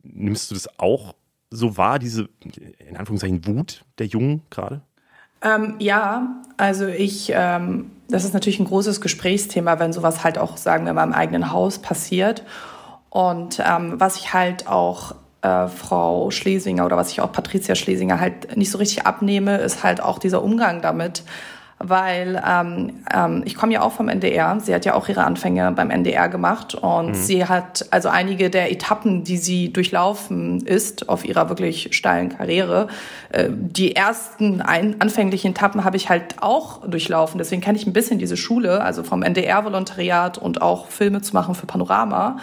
[0.03, 1.13] nimmst du das auch
[1.49, 2.29] so wahr, diese
[2.79, 4.81] in Anführungszeichen Wut der Jungen gerade?
[5.41, 10.57] Ähm, ja, also ich, ähm, das ist natürlich ein großes Gesprächsthema, wenn sowas halt auch,
[10.57, 12.43] sagen wir mal, im eigenen Haus passiert.
[13.09, 18.19] Und ähm, was ich halt auch äh, Frau Schlesinger oder was ich auch Patricia Schlesinger
[18.19, 21.23] halt nicht so richtig abnehme, ist halt auch dieser Umgang damit.
[21.79, 24.59] Weil ähm, ähm, ich komme ja auch vom NDR.
[24.59, 27.13] Sie hat ja auch ihre Anfänge beim NDR gemacht und mhm.
[27.13, 32.87] sie hat also einige der Etappen, die sie durchlaufen ist auf ihrer wirklich steilen Karriere.
[33.29, 37.37] Äh, die ersten ein, anfänglichen Etappen habe ich halt auch durchlaufen.
[37.37, 41.53] Deswegen kenne ich ein bisschen diese Schule, also vom NDR-Volontariat und auch Filme zu machen
[41.53, 42.37] für Panorama.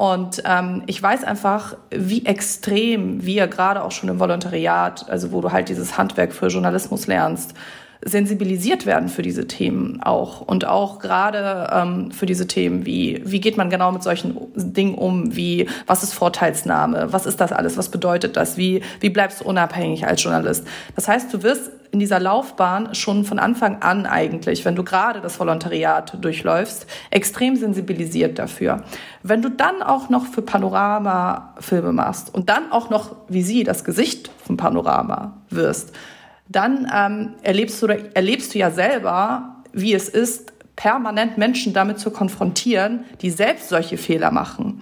[0.00, 5.42] Und ähm, ich weiß einfach, wie extrem wir gerade auch schon im Volontariat, also wo
[5.42, 7.52] du halt dieses Handwerk für Journalismus lernst,
[8.02, 13.40] sensibilisiert werden für diese Themen auch und auch gerade ähm, für diese Themen wie wie
[13.40, 17.76] geht man genau mit solchen Dingen um wie was ist Vorteilsnahme was ist das alles
[17.76, 21.98] was bedeutet das wie wie bleibst du unabhängig als Journalist das heißt du wirst in
[21.98, 28.38] dieser Laufbahn schon von Anfang an eigentlich, wenn du gerade das Volontariat durchläufst, extrem sensibilisiert
[28.38, 28.84] dafür.
[29.22, 33.64] Wenn du dann auch noch für Panorama Filme machst und dann auch noch wie sie
[33.64, 35.92] das Gesicht von Panorama wirst,
[36.50, 42.10] dann ähm, erlebst, du, erlebst du ja selber, wie es ist, permanent Menschen damit zu
[42.10, 44.80] konfrontieren, die selbst solche Fehler machen.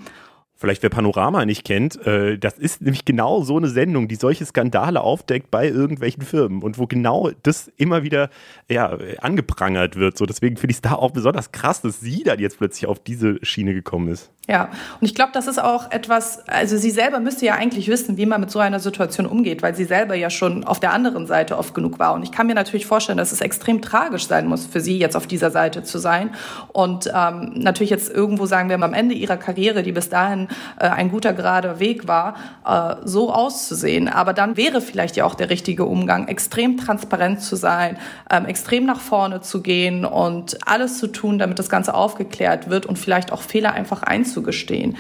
[0.55, 4.45] Vielleicht wer Panorama nicht kennt, äh, das ist nämlich genau so eine Sendung, die solche
[4.45, 8.29] Skandale aufdeckt bei irgendwelchen Firmen und wo genau das immer wieder
[8.69, 10.19] ja, angeprangert wird.
[10.19, 12.99] So, deswegen finde ich es da auch besonders krass, dass sie dann jetzt plötzlich auf
[12.99, 14.33] diese Schiene gekommen ist.
[14.51, 18.17] Ja, und ich glaube, das ist auch etwas, also sie selber müsste ja eigentlich wissen,
[18.17, 21.27] wie man mit so einer Situation umgeht, weil sie selber ja schon auf der anderen
[21.27, 22.15] Seite oft genug war.
[22.15, 25.17] Und ich kann mir natürlich vorstellen, dass es extrem tragisch sein muss, für sie jetzt
[25.17, 26.31] auf dieser Seite zu sein.
[26.69, 30.49] Und ähm, natürlich jetzt irgendwo, sagen wir mal, am Ende ihrer Karriere, die bis dahin
[30.79, 32.35] äh, ein guter gerader Weg war,
[32.67, 34.09] äh, so auszusehen.
[34.09, 37.99] Aber dann wäre vielleicht ja auch der richtige Umgang, extrem transparent zu sein,
[38.31, 42.87] ähm, extrem nach vorne zu gehen und alles zu tun, damit das Ganze aufgeklärt wird
[42.87, 44.97] und vielleicht auch Fehler einfach einzugehen einzugestehen.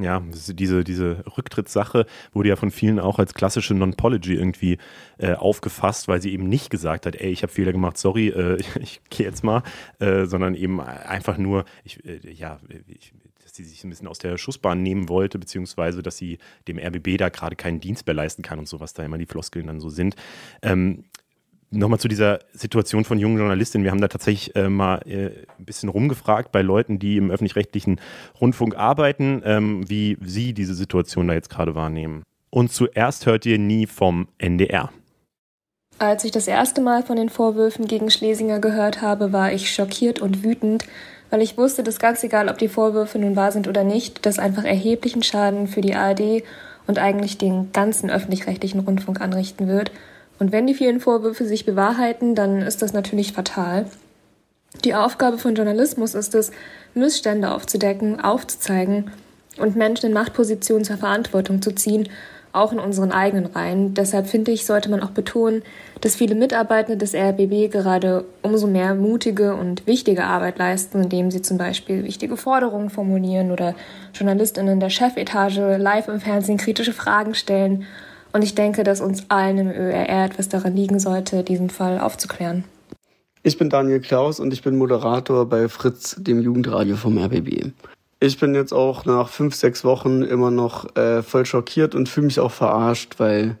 [0.00, 4.78] Ja, diese, diese Rücktrittssache wurde ja von vielen auch als klassische Non-Pology irgendwie
[5.18, 8.62] äh, aufgefasst, weil sie eben nicht gesagt hat, ey, ich habe Fehler gemacht, sorry, äh,
[8.80, 9.62] ich, gehe jetzt mal,
[9.98, 14.20] äh, sondern eben einfach nur, ich, äh, ja, ich, dass sie sich ein bisschen aus
[14.20, 18.42] der Schussbahn nehmen wollte, beziehungsweise dass sie dem RBB da gerade keinen Dienst mehr leisten
[18.42, 20.14] kann und so, was da immer die Floskeln dann so sind.
[20.62, 21.04] Ähm,
[21.70, 23.84] nochmal zu dieser Situation von jungen Journalistinnen.
[23.84, 28.00] Wir haben da tatsächlich äh, mal äh, ein bisschen rumgefragt bei Leuten, die im öffentlich-rechtlichen
[28.40, 32.24] Rundfunk arbeiten, ähm, wie sie diese Situation da jetzt gerade wahrnehmen.
[32.50, 34.90] Und zuerst hört ihr nie vom NDR.
[35.98, 40.20] Als ich das erste Mal von den Vorwürfen gegen Schlesinger gehört habe, war ich schockiert
[40.20, 40.86] und wütend,
[41.28, 44.38] weil ich wusste, dass ganz egal, ob die Vorwürfe nun wahr sind oder nicht, das
[44.38, 46.42] einfach erheblichen Schaden für die ARD
[46.86, 49.92] und eigentlich den ganzen öffentlich-rechtlichen Rundfunk anrichten wird–
[50.40, 53.84] und wenn die vielen Vorwürfe sich bewahrheiten, dann ist das natürlich fatal.
[54.84, 56.50] Die Aufgabe von Journalismus ist es,
[56.94, 59.10] Missstände aufzudecken, aufzuzeigen
[59.58, 62.08] und Menschen in Machtpositionen zur Verantwortung zu ziehen,
[62.52, 63.92] auch in unseren eigenen Reihen.
[63.92, 65.62] Deshalb finde ich, sollte man auch betonen,
[66.00, 71.42] dass viele Mitarbeitende des RBB gerade umso mehr mutige und wichtige Arbeit leisten, indem sie
[71.42, 73.74] zum Beispiel wichtige Forderungen formulieren oder
[74.14, 77.84] JournalistInnen der Chefetage live im Fernsehen kritische Fragen stellen
[78.32, 82.64] Und ich denke, dass uns allen im ÖRR etwas daran liegen sollte, diesen Fall aufzuklären.
[83.42, 87.72] Ich bin Daniel Klaus und ich bin Moderator bei Fritz, dem Jugendradio vom RBB.
[88.20, 92.26] Ich bin jetzt auch nach fünf, sechs Wochen immer noch äh, voll schockiert und fühle
[92.26, 93.56] mich auch verarscht, weil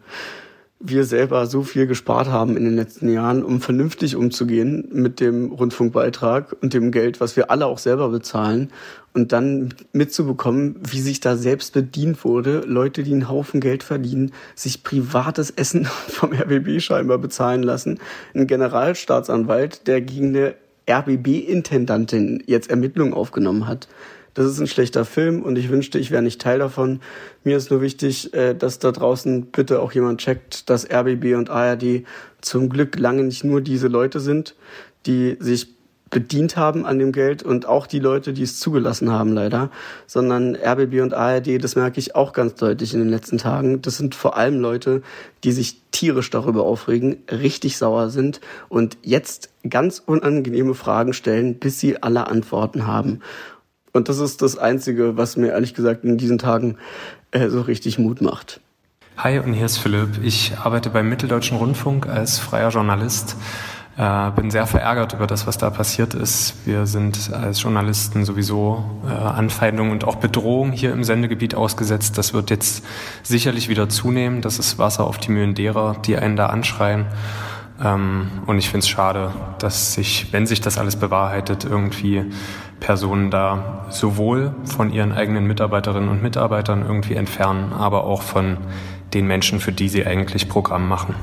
[0.82, 5.52] wir selber so viel gespart haben in den letzten Jahren, um vernünftig umzugehen mit dem
[5.52, 8.72] Rundfunkbeitrag und dem Geld, was wir alle auch selber bezahlen.
[9.12, 14.32] Und dann mitzubekommen, wie sich da selbst bedient wurde, Leute, die einen Haufen Geld verdienen,
[14.54, 17.98] sich privates Essen vom RBB scheinbar bezahlen lassen.
[18.34, 20.54] Ein Generalstaatsanwalt, der gegen eine
[20.88, 23.86] RBB-Intendantin jetzt Ermittlungen aufgenommen hat
[24.34, 27.00] das ist ein schlechter Film und ich wünschte, ich wäre nicht Teil davon.
[27.44, 31.50] Mir ist nur wichtig, äh, dass da draußen bitte auch jemand checkt, dass RBB und
[31.50, 32.04] ARD
[32.40, 34.54] zum Glück lange nicht nur diese Leute sind,
[35.06, 35.68] die sich
[36.10, 39.70] bedient haben an dem Geld und auch die Leute, die es zugelassen haben, leider,
[40.06, 43.80] sondern RBB und ARD, das merke ich auch ganz deutlich in den letzten Tagen.
[43.80, 45.02] Das sind vor allem Leute,
[45.44, 51.78] die sich tierisch darüber aufregen, richtig sauer sind und jetzt ganz unangenehme Fragen stellen, bis
[51.78, 53.20] sie alle Antworten haben.
[53.92, 56.76] Und das ist das Einzige, was mir ehrlich gesagt in diesen Tagen
[57.32, 58.60] äh, so richtig Mut macht.
[59.16, 60.20] Hi und hier ist Philipp.
[60.22, 63.36] Ich arbeite beim Mitteldeutschen Rundfunk als freier Journalist.
[63.98, 66.54] Äh, bin sehr verärgert über das, was da passiert ist.
[66.64, 72.16] Wir sind als Journalisten sowieso äh, Anfeindung und auch Bedrohung hier im Sendegebiet ausgesetzt.
[72.16, 72.82] Das wird jetzt
[73.22, 74.40] sicherlich wieder zunehmen.
[74.40, 77.04] Das ist Wasser auf die Mühlen derer, die einen da anschreien.
[77.82, 82.24] Ähm, und ich finde es schade, dass sich, wenn sich das alles bewahrheitet, irgendwie
[82.80, 88.56] Personen da sowohl von ihren eigenen Mitarbeiterinnen und Mitarbeitern irgendwie entfernen, aber auch von
[89.14, 91.14] den Menschen, für die sie eigentlich Programm machen.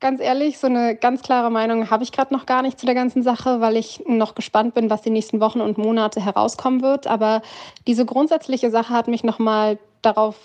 [0.00, 2.94] Ganz ehrlich, so eine ganz klare Meinung habe ich gerade noch gar nicht zu der
[2.94, 7.08] ganzen Sache, weil ich noch gespannt bin, was die nächsten Wochen und Monate herauskommen wird.
[7.08, 7.42] Aber
[7.88, 10.36] diese grundsätzliche Sache hat mich nochmal darauf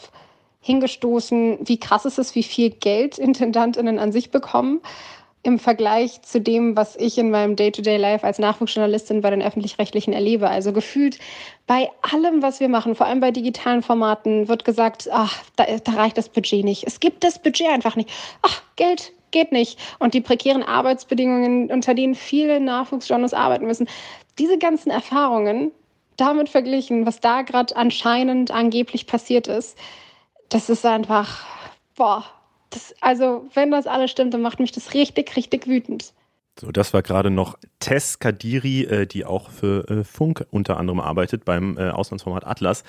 [0.62, 4.82] hingestoßen, wie krass es ist, wie viel Geld Intendantinnen an sich bekommen
[5.43, 10.49] im Vergleich zu dem, was ich in meinem Day-to-Day-Life als Nachwuchsjournalistin bei den öffentlich-rechtlichen erlebe.
[10.49, 11.19] Also gefühlt
[11.67, 15.91] bei allem, was wir machen, vor allem bei digitalen Formaten, wird gesagt, ach, da, da
[15.91, 16.86] reicht das Budget nicht.
[16.88, 18.10] Es gibt das Budget einfach nicht.
[18.41, 19.77] Ach, Geld geht nicht.
[19.99, 23.89] Und die prekären Arbeitsbedingungen, unter denen viele Nachwuchsjournalisten arbeiten müssen.
[24.39, 25.71] Diese ganzen Erfahrungen
[26.15, 29.77] damit verglichen, was da gerade anscheinend angeblich passiert ist,
[30.47, 31.45] das ist einfach,
[31.95, 32.23] boah,
[32.73, 36.13] das, also, wenn das alles stimmt, dann macht mich das richtig, richtig wütend.
[36.59, 40.99] So, das war gerade noch Tess Kadiri, äh, die auch für äh, Funk unter anderem
[40.99, 42.83] arbeitet beim äh, Auslandsformat Atlas.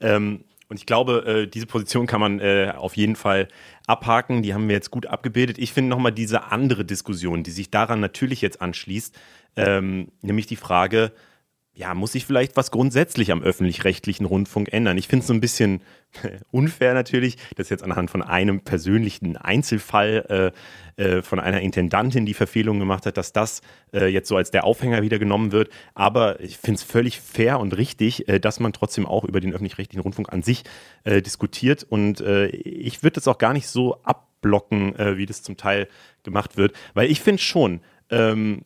[0.00, 3.48] Ähm, und ich glaube, äh, diese Position kann man äh, auf jeden Fall
[3.86, 4.42] abhaken.
[4.42, 5.58] Die haben wir jetzt gut abgebildet.
[5.58, 9.16] Ich finde nochmal diese andere Diskussion, die sich daran natürlich jetzt anschließt,
[9.56, 11.12] ähm, nämlich die Frage,
[11.76, 14.96] ja, muss sich vielleicht was grundsätzlich am öffentlich-rechtlichen Rundfunk ändern?
[14.96, 15.82] Ich finde es so ein bisschen
[16.52, 20.52] unfair natürlich, das jetzt anhand von einem persönlichen Einzelfall
[20.96, 23.60] äh, äh, von einer Intendantin, die Verfehlungen gemacht hat, dass das
[23.92, 25.68] äh, jetzt so als der Aufhänger wieder genommen wird.
[25.94, 29.52] Aber ich finde es völlig fair und richtig, äh, dass man trotzdem auch über den
[29.52, 30.62] öffentlich-rechtlichen Rundfunk an sich
[31.02, 31.82] äh, diskutiert.
[31.82, 35.88] Und äh, ich würde das auch gar nicht so abblocken, wie das zum Teil
[36.22, 38.60] gemacht wird, weil ich finde schon, ähm,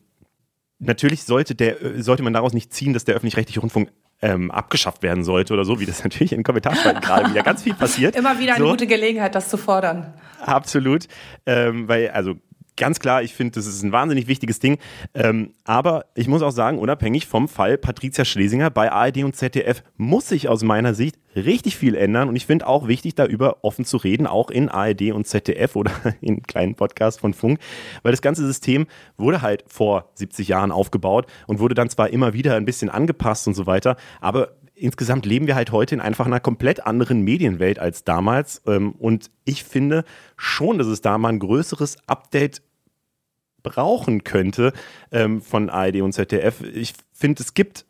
[0.79, 5.23] natürlich sollte, der, sollte man daraus nicht ziehen, dass der öffentlich-rechtliche Rundfunk ähm, abgeschafft werden
[5.23, 8.15] sollte oder so, wie das natürlich in Kommentarspalten gerade wieder ganz viel passiert.
[8.15, 8.71] Immer wieder eine so.
[8.71, 10.13] gute Gelegenheit, das zu fordern.
[10.41, 11.07] Absolut.
[11.45, 12.35] Ähm, weil, also
[12.79, 14.79] ganz klar, ich finde, das ist ein wahnsinnig wichtiges Ding.
[15.13, 19.83] Ähm, aber ich muss auch sagen, unabhängig vom Fall Patricia Schlesinger bei ARD und ZDF
[19.97, 22.27] muss sich aus meiner Sicht richtig viel ändern.
[22.27, 25.91] Und ich finde auch wichtig, darüber offen zu reden, auch in ARD und ZDF oder
[26.21, 27.59] in kleinen Podcasts von Funk.
[28.01, 28.87] Weil das ganze System
[29.17, 33.47] wurde halt vor 70 Jahren aufgebaut und wurde dann zwar immer wieder ein bisschen angepasst
[33.47, 37.79] und so weiter, aber insgesamt leben wir halt heute in einfach einer komplett anderen Medienwelt
[37.79, 38.61] als damals.
[38.65, 40.05] Ähm, und ich finde
[40.37, 42.61] schon, dass es da mal ein größeres Update
[43.63, 44.73] brauchen könnte
[45.11, 46.61] ähm, von ARD und ZDF.
[46.61, 47.85] Ich finde, es gibt,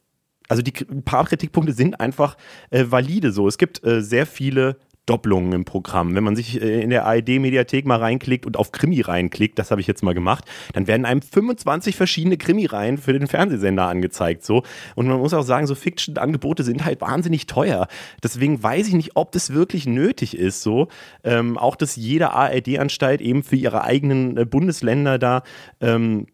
[0.47, 2.37] also die ein paar Kritikpunkte sind einfach
[2.69, 3.47] äh, valide so.
[3.47, 4.77] Es gibt äh, sehr viele
[5.09, 6.13] Doppelungen im Programm.
[6.15, 9.81] Wenn man sich äh, in der ARD-Mediathek mal reinklickt und auf Krimi reinklickt, das habe
[9.81, 14.45] ich jetzt mal gemacht, dann werden einem 25 verschiedene Krimi-Reihen für den Fernsehsender angezeigt.
[14.45, 14.63] So.
[14.95, 17.87] Und man muss auch sagen, so Fiction-Angebote sind halt wahnsinnig teuer.
[18.23, 20.61] Deswegen weiß ich nicht, ob das wirklich nötig ist.
[20.61, 20.89] So.
[21.23, 25.43] Ähm, auch, dass jede ARD-Anstalt eben für ihre eigenen äh, Bundesländer da
[25.81, 26.27] ähm,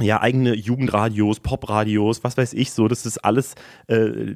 [0.00, 3.54] ja, eigene Jugendradios, Popradios, was weiß ich so, dass das alles
[3.86, 4.34] äh,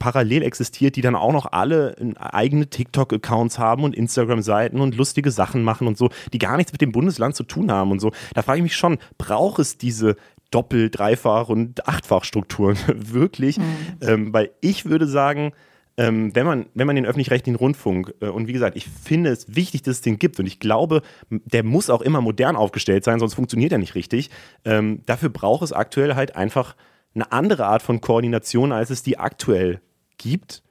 [0.00, 5.62] parallel existiert, die dann auch noch alle eigene TikTok-Accounts haben und Instagram-Seiten und lustige Sachen
[5.62, 8.10] machen und so, die gar nichts mit dem Bundesland zu tun haben und so.
[8.34, 10.16] Da frage ich mich schon, braucht es diese
[10.50, 13.58] Doppel-, Dreifach- und Achtfach-Strukturen wirklich?
[13.58, 13.64] Mhm.
[14.00, 15.52] Ähm, weil ich würde sagen,
[15.98, 19.54] ähm, wenn, man, wenn man den öffentlich-rechtlichen Rundfunk, äh, und wie gesagt, ich finde es
[19.54, 23.18] wichtig, dass es den gibt und ich glaube, der muss auch immer modern aufgestellt sein,
[23.18, 24.30] sonst funktioniert er nicht richtig.
[24.64, 26.76] Ähm, dafür braucht es aktuell halt einfach
[27.14, 29.80] eine andere Art von Koordination, als es die aktuell
[30.18, 30.62] gibt.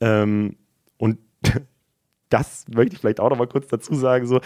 [0.00, 0.56] Ähm,
[0.96, 1.18] und
[2.28, 4.28] das möchte ich vielleicht auch noch mal kurz dazu sagen.
[4.28, 4.40] So,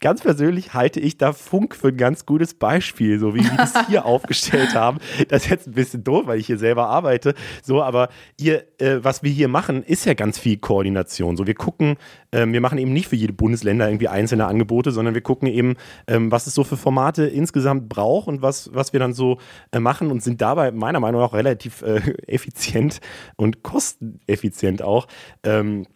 [0.00, 3.74] ganz persönlich halte ich da Funk für ein ganz gutes Beispiel, so wie sie das
[3.86, 4.98] hier aufgestellt haben.
[5.28, 7.34] Das ist jetzt ein bisschen doof, weil ich hier selber arbeite.
[7.62, 8.08] So, aber
[8.38, 11.36] ihr, äh, was wir hier machen, ist ja ganz viel Koordination.
[11.36, 11.96] So, wir gucken,
[12.30, 15.76] äh, wir machen eben nicht für jede Bundesländer irgendwie einzelne Angebote, sondern wir gucken eben,
[16.06, 19.38] ähm, was es so für Formate insgesamt braucht und was, was wir dann so
[19.72, 23.00] äh, machen und sind dabei meiner Meinung nach relativ äh, effizient
[23.36, 25.06] und kosteneffizient auch.
[25.42, 25.86] Ähm,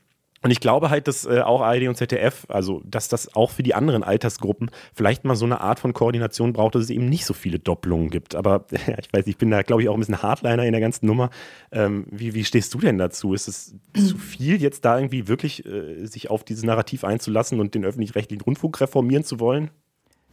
[0.45, 3.63] und ich glaube halt, dass äh, auch ARD und ZDF, also dass das auch für
[3.63, 7.25] die anderen Altersgruppen vielleicht mal so eine Art von Koordination braucht, dass es eben nicht
[7.25, 8.35] so viele Doppelungen gibt.
[8.35, 10.83] Aber ja, ich weiß, ich bin da, glaube ich, auch ein bisschen Hardliner in der
[10.83, 11.31] ganzen Nummer.
[11.73, 13.33] Ähm, wie, wie stehst du denn dazu?
[13.33, 17.75] Ist es zu viel, jetzt da irgendwie wirklich äh, sich auf dieses Narrativ einzulassen und
[17.75, 19.71] den öffentlich-rechtlichen Rundfunk reformieren zu wollen?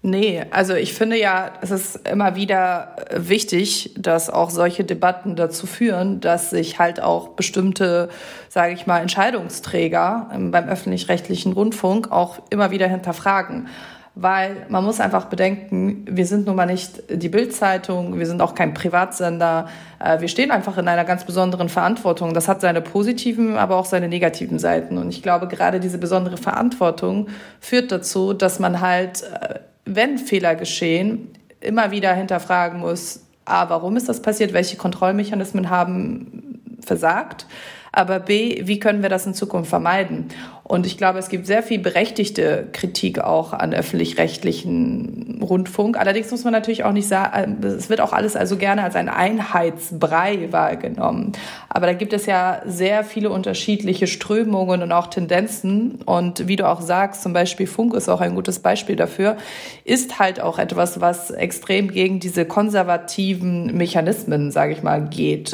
[0.04, 5.68] Nee, also ich finde ja, es ist immer wieder wichtig, dass auch solche Debatten dazu
[5.68, 8.10] führen, dass sich halt auch bestimmte,
[8.50, 13.68] sage ich mal, Entscheidungsträger beim öffentlich-rechtlichen Rundfunk auch immer wieder hinterfragen.
[14.16, 18.56] Weil man muss einfach bedenken, wir sind nun mal nicht die Bildzeitung, wir sind auch
[18.56, 19.70] kein Privatsender.
[20.00, 22.34] Äh, wir stehen einfach in einer ganz besonderen Verantwortung.
[22.34, 24.98] Das hat seine positiven, aber auch seine negativen Seiten.
[24.98, 27.30] Und ich glaube, gerade diese besondere Verantwortung
[27.62, 33.98] führt dazu, dass man halt äh, wenn Fehler geschehen, immer wieder hinterfragen muss, a, warum
[33.98, 37.46] ist das passiert, welche Kontrollmechanismen haben versagt,
[37.91, 40.30] aber b, wie können wir das in Zukunft vermeiden?
[40.72, 45.98] Und ich glaube, es gibt sehr viel berechtigte Kritik auch an öffentlich-rechtlichen Rundfunk.
[45.98, 49.10] Allerdings muss man natürlich auch nicht sagen, es wird auch alles also gerne als ein
[49.10, 51.34] Einheitsbrei wahrgenommen.
[51.68, 56.00] Aber da gibt es ja sehr viele unterschiedliche Strömungen und auch Tendenzen.
[56.06, 59.36] Und wie du auch sagst, zum Beispiel Funk ist auch ein gutes Beispiel dafür,
[59.84, 65.52] ist halt auch etwas, was extrem gegen diese konservativen Mechanismen, sage ich mal, geht.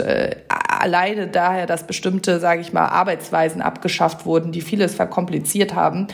[0.78, 6.08] Äh, alleine daher, dass bestimmte, sage ich mal, Arbeitsweisen abgeschafft wurden, die vieles verkompliziert haben,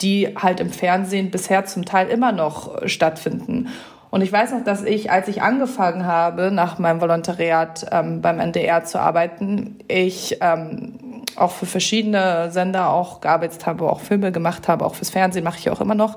[0.00, 3.68] die halt im Fernsehen bisher zum Teil immer noch stattfinden.
[4.10, 8.40] Und ich weiß noch, dass ich, als ich angefangen habe, nach meinem Volontariat ähm, beim
[8.40, 14.66] NDR zu arbeiten, ich ähm, auch für verschiedene Sender auch gearbeitet habe, auch Filme gemacht
[14.66, 16.16] habe, auch fürs Fernsehen mache ich auch immer noch.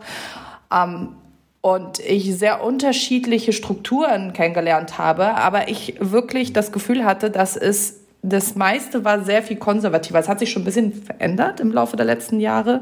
[0.73, 1.09] Ähm,
[1.63, 8.01] und ich sehr unterschiedliche Strukturen kennengelernt habe, aber ich wirklich das Gefühl hatte, dass es
[8.21, 10.19] das meiste war sehr viel konservativer.
[10.19, 12.81] Es hat sich schon ein bisschen verändert im Laufe der letzten Jahre.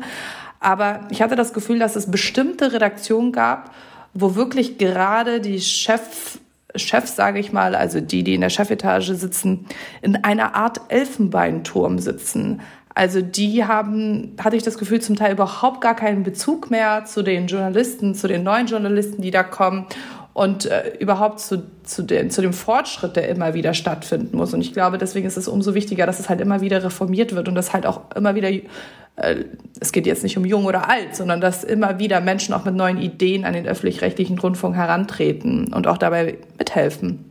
[0.59, 3.71] Aber ich hatte das Gefühl, dass es bestimmte Redaktionen gab,
[4.15, 6.39] wo wirklich gerade die Chef,
[6.75, 9.67] Chefs, sage ich mal, also die, die in der Chefetage sitzen,
[10.01, 12.61] in einer Art Elfenbeinturm sitzen.
[12.93, 17.23] Also die haben, hatte ich das Gefühl, zum Teil überhaupt gar keinen Bezug mehr zu
[17.23, 19.85] den Journalisten, zu den neuen Journalisten, die da kommen
[20.33, 24.53] und äh, überhaupt zu, zu, den, zu dem Fortschritt, der immer wieder stattfinden muss.
[24.53, 27.47] Und ich glaube, deswegen ist es umso wichtiger, dass es halt immer wieder reformiert wird
[27.47, 29.45] und dass halt auch immer wieder, äh,
[29.79, 32.75] es geht jetzt nicht um jung oder alt, sondern dass immer wieder Menschen auch mit
[32.75, 37.30] neuen Ideen an den öffentlich-rechtlichen Rundfunk herantreten und auch dabei mithelfen.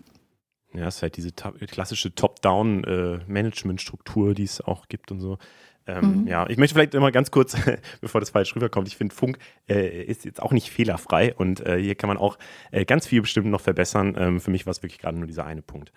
[0.72, 5.38] Ja, es ist halt diese klassische Top-Down-Management-Struktur, äh, die es auch gibt und so.
[5.86, 6.28] Ähm, mhm.
[6.28, 7.56] Ja, ich möchte vielleicht immer ganz kurz,
[8.00, 11.80] bevor das falsch rüberkommt, ich finde, Funk äh, ist jetzt auch nicht fehlerfrei und äh,
[11.80, 12.38] hier kann man auch
[12.70, 14.14] äh, ganz viel bestimmt noch verbessern.
[14.16, 15.92] Ähm, für mich war es wirklich gerade nur dieser eine Punkt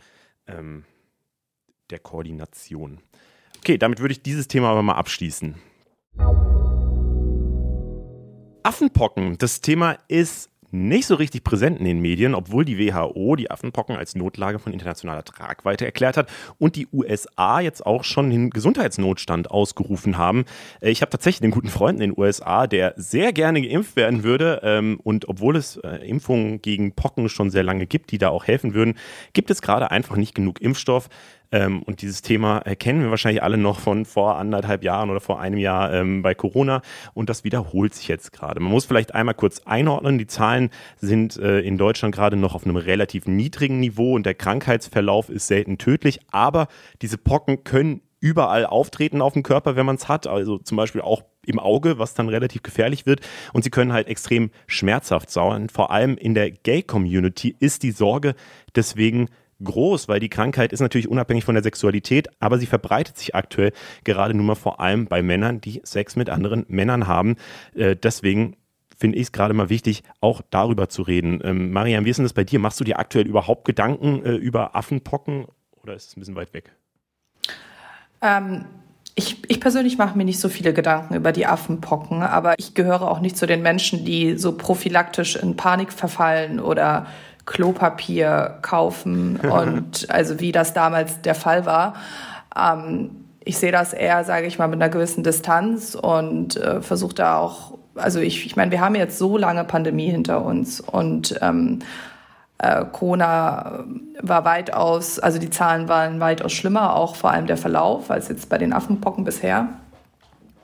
[0.47, 0.85] ähm,
[1.89, 2.99] der Koordination.
[3.59, 5.55] Okay, damit würde ich dieses Thema aber mal abschließen.
[8.63, 13.51] Affenpocken, das Thema ist nicht so richtig präsent in den Medien, obwohl die WHO die
[13.51, 18.49] Affenpocken als Notlage von internationaler Tragweite erklärt hat und die USA jetzt auch schon den
[18.49, 20.45] Gesundheitsnotstand ausgerufen haben.
[20.81, 24.23] Äh, ich habe tatsächlich einen guten Freund in den USA, der sehr gerne geimpft werden
[24.23, 24.61] würde.
[24.63, 28.45] Ähm, und obwohl es äh, Impfungen gegen Pocken schon sehr lange gibt, die da auch
[28.45, 28.95] helfen würden,
[29.33, 31.07] gibt es gerade einfach nicht genug Impfstoff.
[31.51, 35.39] Ähm, und dieses Thema kennen wir wahrscheinlich alle noch von vor anderthalb Jahren oder vor
[35.39, 36.81] einem Jahr ähm, bei Corona.
[37.13, 38.59] Und das wiederholt sich jetzt gerade.
[38.59, 40.17] Man muss vielleicht einmal kurz einordnen.
[40.17, 44.35] Die Zahlen sind äh, in Deutschland gerade noch auf einem relativ niedrigen Niveau und der
[44.35, 46.19] Krankheitsverlauf ist selten tödlich.
[46.31, 46.67] Aber
[47.01, 50.27] diese Pocken können überall auftreten auf dem Körper, wenn man es hat.
[50.27, 53.19] Also zum Beispiel auch im Auge, was dann relativ gefährlich wird.
[53.51, 55.67] Und sie können halt extrem schmerzhaft sein.
[55.67, 58.35] Vor allem in der Gay-Community ist die Sorge
[58.77, 59.27] deswegen
[59.63, 63.73] groß, weil die Krankheit ist natürlich unabhängig von der Sexualität, aber sie verbreitet sich aktuell
[64.03, 67.35] gerade nur mal vor allem bei Männern, die Sex mit anderen Männern haben.
[67.75, 68.55] Äh, deswegen
[68.97, 71.41] finde ich es gerade mal wichtig, auch darüber zu reden.
[71.43, 72.59] Ähm, Marianne, wie ist denn das bei dir?
[72.59, 75.45] Machst du dir aktuell überhaupt Gedanken äh, über Affenpocken
[75.81, 76.71] oder ist es ein bisschen weit weg?
[78.21, 78.65] Ähm,
[79.15, 83.03] ich, ich persönlich mache mir nicht so viele Gedanken über die Affenpocken, aber ich gehöre
[83.03, 87.05] auch nicht zu den Menschen, die so prophylaktisch in Panik verfallen oder
[87.45, 91.95] Klopapier kaufen und also wie das damals der Fall war.
[92.55, 93.11] Ähm,
[93.45, 97.37] ich sehe das eher, sage ich mal, mit einer gewissen Distanz und äh, versuche da
[97.37, 101.79] auch, also ich, ich meine, wir haben jetzt so lange Pandemie hinter uns und ähm,
[102.59, 103.83] äh, Corona
[104.21, 108.47] war weitaus, also die Zahlen waren weitaus schlimmer, auch vor allem der Verlauf, als jetzt
[108.47, 109.67] bei den Affenpocken bisher.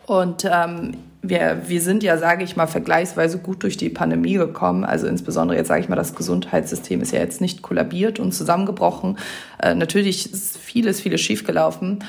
[0.06, 4.84] Und ähm, wir, wir sind ja, sage ich mal, vergleichsweise gut durch die Pandemie gekommen.
[4.84, 9.17] Also insbesondere jetzt sage ich mal, das Gesundheitssystem ist ja jetzt nicht kollabiert und zusammengebrochen.
[9.61, 11.99] Äh, natürlich ist vieles, vieles schiefgelaufen.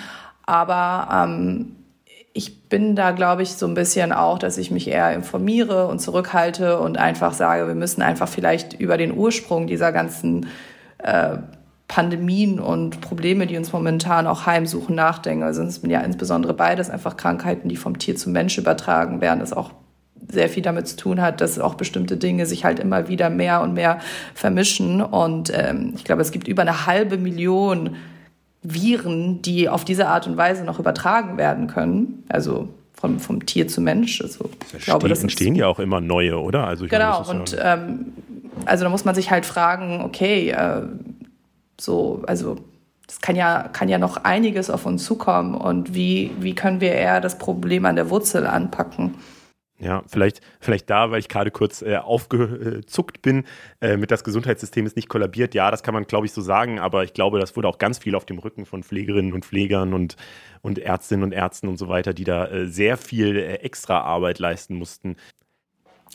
[0.46, 1.76] Aber ähm,
[2.32, 6.00] ich bin da, glaube ich, so ein bisschen auch, dass ich mich eher informiere und
[6.00, 10.46] zurückhalte und einfach sage, wir müssen einfach vielleicht über den Ursprung dieser ganzen
[10.98, 11.38] äh,
[11.91, 15.43] Pandemien und Probleme, die uns momentan auch heimsuchen, nachdenken.
[15.43, 19.41] Also es sind ja insbesondere beides einfach Krankheiten, die vom Tier zum Mensch übertragen werden,
[19.41, 19.72] das auch
[20.30, 23.61] sehr viel damit zu tun hat, dass auch bestimmte Dinge sich halt immer wieder mehr
[23.61, 23.99] und mehr
[24.34, 25.03] vermischen.
[25.03, 27.97] Und ähm, ich glaube, es gibt über eine halbe Million
[28.62, 32.22] Viren, die auf diese Art und Weise noch übertragen werden können.
[32.28, 34.20] Also vom, vom Tier zu Mensch.
[34.22, 36.68] Also, ich glaube, das entstehen ja auch immer neue, oder?
[36.68, 38.12] Also genau, meine, und ähm,
[38.66, 40.82] also da muss man sich halt fragen, okay, äh,
[41.81, 42.57] so, also
[43.07, 46.93] das kann ja, kann ja noch einiges auf uns zukommen und wie, wie können wir
[46.93, 49.14] eher das Problem an der Wurzel anpacken?
[49.81, 53.45] Ja, vielleicht, vielleicht da, weil ich gerade kurz äh, aufgezuckt bin,
[53.81, 55.55] äh, mit das Gesundheitssystem ist nicht kollabiert.
[55.55, 57.99] Ja, das kann man, glaube ich, so sagen, aber ich glaube, das wurde auch ganz
[57.99, 60.16] viel auf dem Rücken von Pflegerinnen und Pflegern und,
[60.61, 64.39] und Ärztinnen und Ärzten und so weiter, die da äh, sehr viel äh, extra Arbeit
[64.39, 65.16] leisten mussten.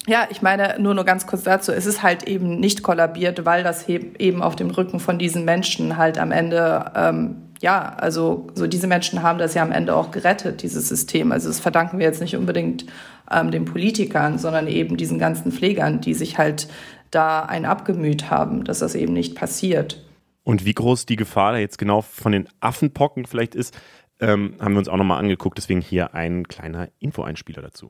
[0.07, 3.63] Ja, ich meine, nur nur ganz kurz dazu, es ist halt eben nicht kollabiert, weil
[3.63, 8.67] das eben auf dem Rücken von diesen Menschen halt am Ende, ähm, ja, also so
[8.67, 11.31] diese Menschen haben das ja am Ende auch gerettet, dieses System.
[11.31, 12.85] Also das verdanken wir jetzt nicht unbedingt
[13.31, 16.67] ähm, den Politikern, sondern eben diesen ganzen Pflegern, die sich halt
[17.09, 20.05] da ein abgemüht haben, dass das eben nicht passiert.
[20.43, 23.75] Und wie groß die Gefahr da jetzt genau von den Affenpocken vielleicht ist,
[24.19, 25.57] ähm, haben wir uns auch nochmal angeguckt.
[25.57, 27.89] Deswegen hier ein kleiner Info-Einspieler dazu.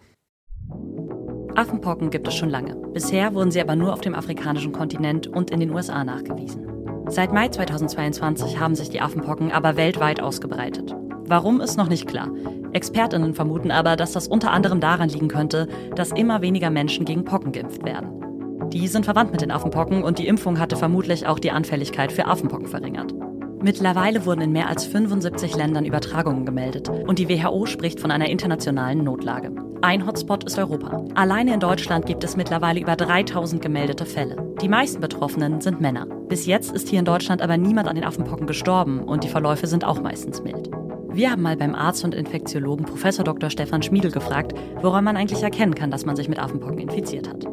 [1.55, 2.75] Affenpocken gibt es schon lange.
[2.93, 6.67] Bisher wurden sie aber nur auf dem afrikanischen Kontinent und in den USA nachgewiesen.
[7.07, 10.93] Seit Mai 2022 haben sich die Affenpocken aber weltweit ausgebreitet.
[11.27, 12.29] Warum ist noch nicht klar.
[12.73, 17.23] Expertinnen vermuten aber, dass das unter anderem daran liegen könnte, dass immer weniger Menschen gegen
[17.23, 18.69] Pocken geimpft werden.
[18.71, 22.25] Die sind verwandt mit den Affenpocken und die Impfung hatte vermutlich auch die Anfälligkeit für
[22.25, 23.13] Affenpocken verringert.
[23.61, 28.29] Mittlerweile wurden in mehr als 75 Ländern Übertragungen gemeldet und die WHO spricht von einer
[28.29, 29.51] internationalen Notlage.
[29.81, 31.05] Ein Hotspot ist Europa.
[31.15, 34.35] Alleine in Deutschland gibt es mittlerweile über 3000 gemeldete Fälle.
[34.61, 36.05] Die meisten Betroffenen sind Männer.
[36.05, 39.67] Bis jetzt ist hier in Deutschland aber niemand an den Affenpocken gestorben und die Verläufe
[39.67, 40.69] sind auch meistens mild.
[41.11, 43.03] Wir haben mal beim Arzt und Infektiologen Prof.
[43.23, 43.49] Dr.
[43.49, 47.45] Stefan Schmiedel gefragt, woran man eigentlich erkennen kann, dass man sich mit Affenpocken infiziert hat.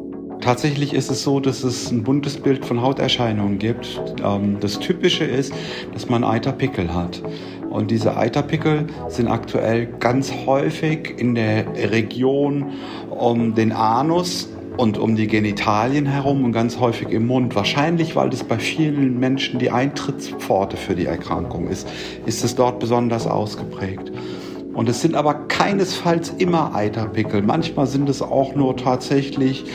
[0.43, 4.01] Tatsächlich ist es so, dass es ein buntes Bild von Hauterscheinungen gibt.
[4.21, 5.53] Ähm, das Typische ist,
[5.93, 7.23] dass man Eiterpickel hat.
[7.69, 12.73] Und diese Eiterpickel sind aktuell ganz häufig in der Region
[13.09, 17.55] um den Anus und um die Genitalien herum und ganz häufig im Mund.
[17.55, 21.87] Wahrscheinlich, weil das bei vielen Menschen die Eintrittspforte für die Erkrankung ist,
[22.25, 24.11] ist es dort besonders ausgeprägt.
[24.73, 27.41] Und es sind aber keinesfalls immer Eiterpickel.
[27.41, 29.65] Manchmal sind es auch nur tatsächlich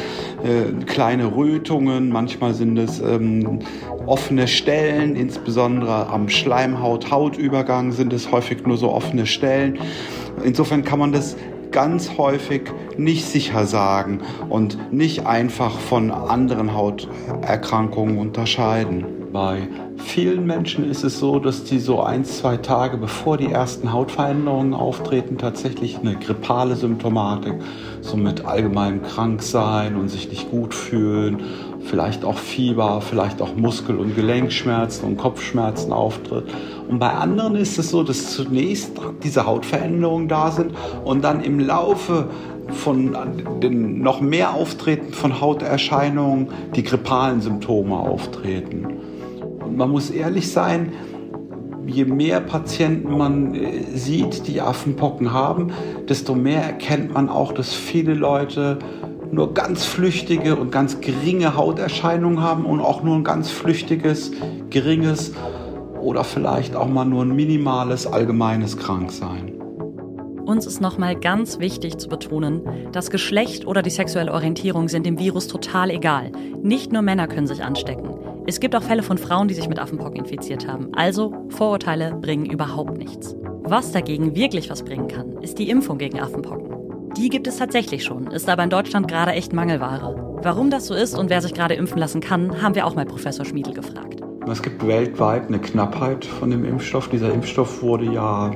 [0.43, 3.61] äh, kleine Rötungen, manchmal sind es ähm,
[4.07, 9.79] offene Stellen, insbesondere am Schleimhaut-Hautübergang sind es häufig nur so offene Stellen.
[10.45, 11.37] Insofern kann man das
[11.71, 12.63] ganz häufig
[12.97, 19.18] nicht sicher sagen und nicht einfach von anderen Hauterkrankungen unterscheiden.
[19.33, 19.69] Bei
[19.99, 24.73] vielen Menschen ist es so, dass die so ein, zwei Tage bevor die ersten Hautveränderungen
[24.73, 27.55] auftreten, tatsächlich eine grippale Symptomatik,
[28.01, 31.43] so mit allgemeinem Kranksein und sich nicht gut fühlen,
[31.83, 36.47] vielleicht auch Fieber, vielleicht auch Muskel- und Gelenkschmerzen und Kopfschmerzen auftritt.
[36.89, 40.73] Und bei anderen ist es so, dass zunächst diese Hautveränderungen da sind
[41.05, 42.29] und dann im Laufe
[42.71, 43.17] von
[43.63, 48.98] den noch mehr Auftreten von Hauterscheinungen die grippalen Symptome auftreten.
[49.79, 50.93] Man muss ehrlich sein,
[51.87, 55.71] je mehr Patienten man äh, sieht, die Affenpocken haben,
[56.09, 58.81] desto mehr erkennt man auch, dass viele Leute
[59.31, 64.33] nur ganz flüchtige und ganz geringe Hauterscheinungen haben und auch nur ein ganz flüchtiges,
[64.69, 65.33] geringes
[66.01, 69.53] oder vielleicht auch mal nur ein minimales allgemeines Kranksein.
[70.45, 75.21] Uns ist nochmal ganz wichtig zu betonen, das Geschlecht oder die sexuelle Orientierung sind dem
[75.21, 76.33] Virus total egal.
[76.65, 78.28] Nicht nur Männer können sich anstecken.
[78.49, 80.89] Es gibt auch Fälle von Frauen, die sich mit Affenpocken infiziert haben.
[80.95, 83.37] Also Vorurteile bringen überhaupt nichts.
[83.65, 87.13] Was dagegen wirklich was bringen kann, ist die Impfung gegen Affenpocken.
[87.15, 90.39] Die gibt es tatsächlich schon, ist aber in Deutschland gerade echt Mangelware.
[90.43, 93.05] Warum das so ist und wer sich gerade impfen lassen kann, haben wir auch mal
[93.05, 94.23] Professor Schmiedel gefragt.
[94.51, 97.11] Es gibt weltweit eine Knappheit von dem Impfstoff.
[97.11, 98.51] Dieser Impfstoff wurde ja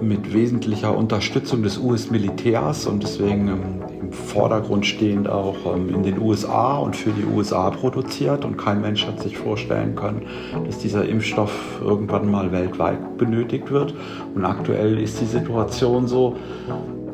[0.00, 3.82] mit wesentlicher Unterstützung des US-Militärs und deswegen ähm,
[4.12, 8.44] Vordergrund stehend auch ähm, in den USA und für die USA produziert.
[8.44, 10.22] Und kein Mensch hat sich vorstellen können,
[10.66, 13.94] dass dieser Impfstoff irgendwann mal weltweit benötigt wird.
[14.34, 16.36] Und aktuell ist die Situation so,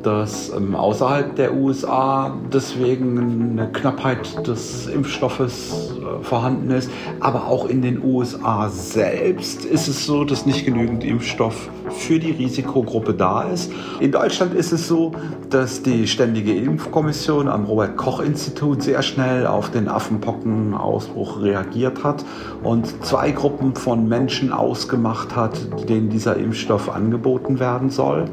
[0.02, 6.90] dass ähm, außerhalb der USA deswegen eine Knappheit des Impfstoffes äh, vorhanden ist.
[7.20, 12.32] Aber auch in den USA selbst ist es so, dass nicht genügend Impfstoff für die
[12.32, 13.72] Risikogruppe da ist.
[14.00, 15.12] In Deutschland ist es so,
[15.50, 22.24] dass die Ständige Impfkommission am Robert Koch Institut sehr schnell auf den Affenpockenausbruch reagiert hat
[22.62, 28.26] und zwei Gruppen von Menschen ausgemacht hat, denen dieser Impfstoff angeboten werden soll.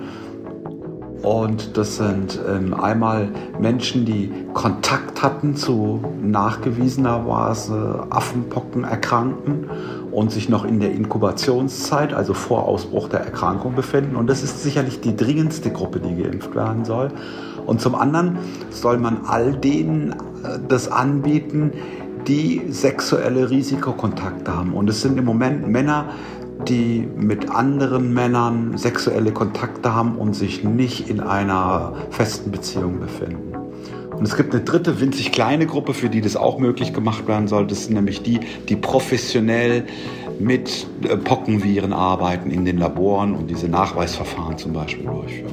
[1.25, 9.67] Und das sind ähm, einmal Menschen, die Kontakt hatten zu nachgewiesenerweise Affenpockenerkrankten
[10.11, 14.17] und sich noch in der Inkubationszeit, also vor Ausbruch der Erkrankung befinden.
[14.17, 17.09] Und das ist sicherlich die dringendste Gruppe, die geimpft werden soll.
[17.65, 18.37] Und zum anderen
[18.69, 21.71] soll man all denen äh, das anbieten,
[22.27, 24.73] die sexuelle Risikokontakte haben.
[24.73, 26.05] Und es sind im Moment Männer,
[26.67, 33.55] die mit anderen Männern sexuelle Kontakte haben und sich nicht in einer festen Beziehung befinden.
[34.17, 37.47] Und es gibt eine dritte, winzig kleine Gruppe, für die das auch möglich gemacht werden
[37.47, 37.67] soll.
[37.67, 38.39] Das sind nämlich die,
[38.69, 39.85] die professionell
[40.39, 45.51] mit äh, Pockenviren arbeiten in den Laboren und diese Nachweisverfahren zum Beispiel durchführen.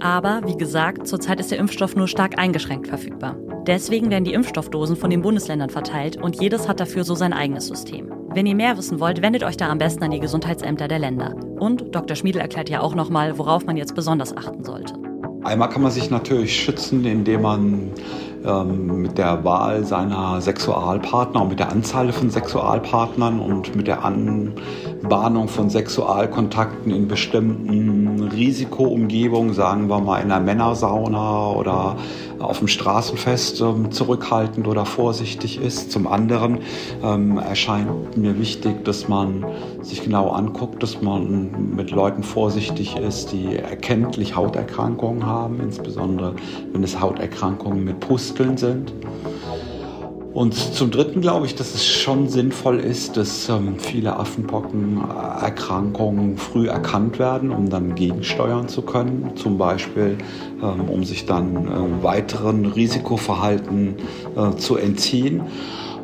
[0.00, 3.36] Aber wie gesagt, zurzeit ist der Impfstoff nur stark eingeschränkt verfügbar.
[3.66, 7.66] Deswegen werden die Impfstoffdosen von den Bundesländern verteilt und jedes hat dafür so sein eigenes
[7.66, 8.12] System.
[8.34, 11.34] Wenn ihr mehr wissen wollt, wendet euch da am besten an die Gesundheitsämter der Länder.
[11.58, 12.16] Und Dr.
[12.16, 14.94] Schmiedel erklärt ja auch nochmal, worauf man jetzt besonders achten sollte.
[15.42, 17.92] Einmal kann man sich natürlich schützen, indem man
[18.46, 24.04] ähm, mit der Wahl seiner Sexualpartner und mit der Anzahl von Sexualpartnern und mit der
[24.04, 31.96] Anbahnung von Sexualkontakten in bestimmten Risikoumgebungen, sagen wir mal in einer Männersauna oder
[32.38, 35.90] auf dem Straßenfest ähm, zurückhaltend oder vorsichtig ist.
[35.90, 36.58] Zum anderen
[37.02, 39.44] ähm, erscheint mir wichtig, dass man
[39.82, 46.34] sich genau anguckt, dass man mit Leuten vorsichtig ist, die erkenntlich Hauterkrankungen haben, insbesondere
[46.72, 48.00] wenn es Hauterkrankungen mit
[48.36, 48.92] Pusteln sind.
[50.34, 56.68] Und zum Dritten glaube ich, dass es schon sinnvoll ist, dass ähm, viele Affenpockenerkrankungen früh
[56.68, 59.30] erkannt werden, um dann gegensteuern zu können.
[59.36, 60.18] Zum Beispiel,
[60.62, 63.94] ähm, um sich dann äh, weiteren Risikoverhalten
[64.36, 65.40] äh, zu entziehen.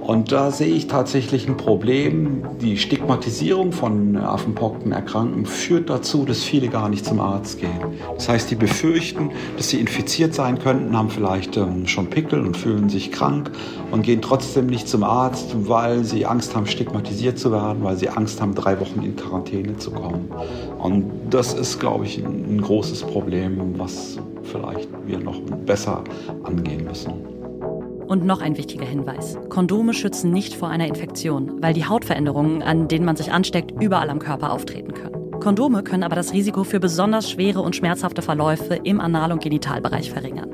[0.02, 2.42] Und da sehe ich tatsächlich ein Problem.
[2.60, 7.70] Die Stigmatisierung von Affenpockenerkrankten führt dazu, dass viele gar nicht zum Arzt gehen.
[8.16, 12.56] Das heißt, die befürchten, dass sie infiziert sein könnten, haben vielleicht ähm, schon Pickel und
[12.56, 13.52] fühlen sich krank
[13.92, 18.08] und gehen trotzdem nicht zum Arzt, weil sie Angst haben, stigmatisiert zu werden, weil sie
[18.08, 20.28] Angst haben, drei Wochen in Quarantäne zu kommen.
[20.78, 26.02] Und das ist, glaube ich, ein, ein großes Problem, was vielleicht wir noch besser
[26.42, 27.41] angehen müssen.
[28.06, 29.38] Und noch ein wichtiger Hinweis.
[29.48, 34.10] Kondome schützen nicht vor einer Infektion, weil die Hautveränderungen, an denen man sich ansteckt, überall
[34.10, 35.40] am Körper auftreten können.
[35.40, 40.10] Kondome können aber das Risiko für besonders schwere und schmerzhafte Verläufe im Anal- und Genitalbereich
[40.10, 40.50] verringern.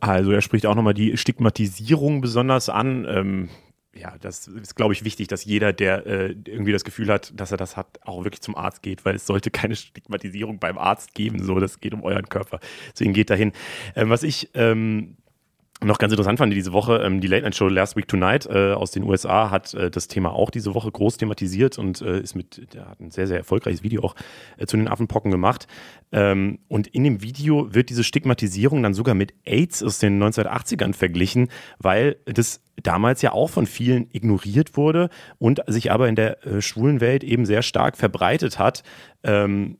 [0.00, 3.06] Also er spricht auch nochmal die Stigmatisierung besonders an.
[3.08, 3.48] Ähm,
[3.94, 7.50] ja, das ist, glaube ich, wichtig, dass jeder, der äh, irgendwie das Gefühl hat, dass
[7.50, 11.14] er das hat, auch wirklich zum Arzt geht, weil es sollte keine Stigmatisierung beim Arzt
[11.14, 11.42] geben.
[11.42, 12.60] So, das geht um euren Körper.
[12.92, 13.52] Deswegen geht dahin.
[13.94, 15.16] Ähm, was ich ähm,
[15.84, 18.72] noch ganz interessant fand diese Woche, ähm, die Late Night Show Last Week Tonight äh,
[18.72, 22.34] aus den USA hat äh, das Thema auch diese Woche groß thematisiert und äh, ist
[22.34, 24.14] mit, der hat ein sehr, sehr erfolgreiches Video auch
[24.58, 25.66] äh, zu den Affenpocken gemacht.
[26.12, 30.94] Ähm, und in dem Video wird diese Stigmatisierung dann sogar mit AIDS aus den 1980ern
[30.94, 36.46] verglichen, weil das damals ja auch von vielen ignoriert wurde und sich aber in der
[36.46, 38.82] äh, schwulen Welt eben sehr stark verbreitet hat.
[39.22, 39.78] Ähm,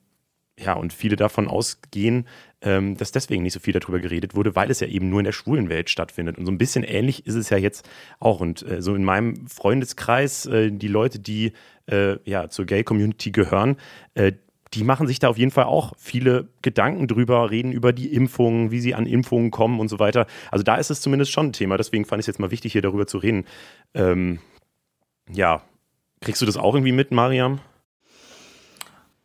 [0.59, 2.26] ja, und viele davon ausgehen,
[2.61, 5.24] ähm, dass deswegen nicht so viel darüber geredet wurde, weil es ja eben nur in
[5.24, 6.38] der schwulen Welt stattfindet.
[6.38, 7.88] Und so ein bisschen ähnlich ist es ja jetzt
[8.20, 8.40] auch.
[8.40, 11.53] Und äh, so in meinem Freundeskreis, äh, die Leute, die
[11.86, 13.76] äh, ja zur Gay-Community gehören,
[14.14, 14.32] äh,
[14.74, 18.70] die machen sich da auf jeden Fall auch viele Gedanken drüber, reden über die Impfungen,
[18.70, 20.26] wie sie an Impfungen kommen und so weiter.
[20.50, 21.76] Also da ist es zumindest schon ein Thema.
[21.76, 23.44] Deswegen fand ich es jetzt mal wichtig, hier darüber zu reden.
[23.94, 24.38] Ähm,
[25.30, 25.62] ja,
[26.20, 27.60] kriegst du das auch irgendwie mit, Mariam?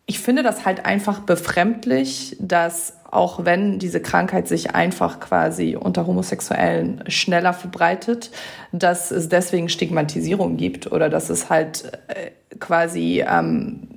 [0.05, 6.07] Ich finde das halt einfach befremdlich, dass auch wenn diese Krankheit sich einfach quasi unter
[6.07, 8.31] Homosexuellen schneller verbreitet,
[8.71, 13.96] dass es deswegen Stigmatisierung gibt oder dass es halt äh, quasi ähm,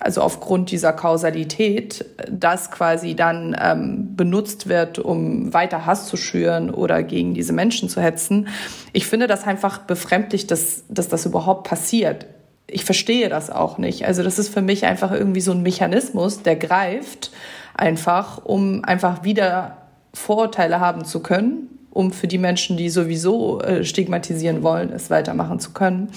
[0.00, 6.70] also aufgrund dieser Kausalität, das quasi dann ähm, benutzt wird, um weiter Hass zu schüren
[6.70, 8.48] oder gegen diese Menschen zu hetzen.
[8.92, 12.26] Ich finde das einfach befremdlich, dass, dass das überhaupt passiert.
[12.68, 14.06] Ich verstehe das auch nicht.
[14.06, 17.32] Also das ist für mich einfach irgendwie so ein Mechanismus, der greift
[17.74, 19.78] einfach, um einfach wieder
[20.14, 25.58] Vorurteile haben zu können, um für die Menschen, die sowieso äh, stigmatisieren wollen, es weitermachen
[25.58, 26.10] zu können.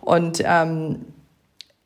[0.00, 1.04] Und ähm,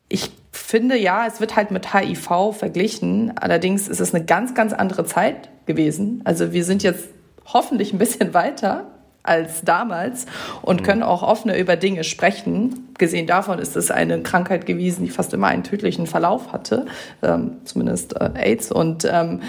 [0.09, 0.31] ich
[0.65, 3.37] finde, ja, es wird halt mit HIV verglichen.
[3.37, 6.21] Allerdings ist es eine ganz, ganz andere Zeit gewesen.
[6.25, 7.05] Also wir sind jetzt
[7.45, 8.87] hoffentlich ein bisschen weiter
[9.25, 10.27] als damals
[10.61, 12.89] und können auch offener über Dinge sprechen.
[12.97, 16.85] Gesehen davon ist es eine Krankheit gewesen, die fast immer einen tödlichen Verlauf hatte,
[17.23, 18.71] ähm, zumindest äh, AIDS.
[18.71, 19.41] Und ähm,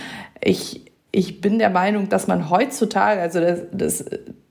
[0.42, 4.04] ich, ich bin der Meinung, dass man heutzutage, also das, das,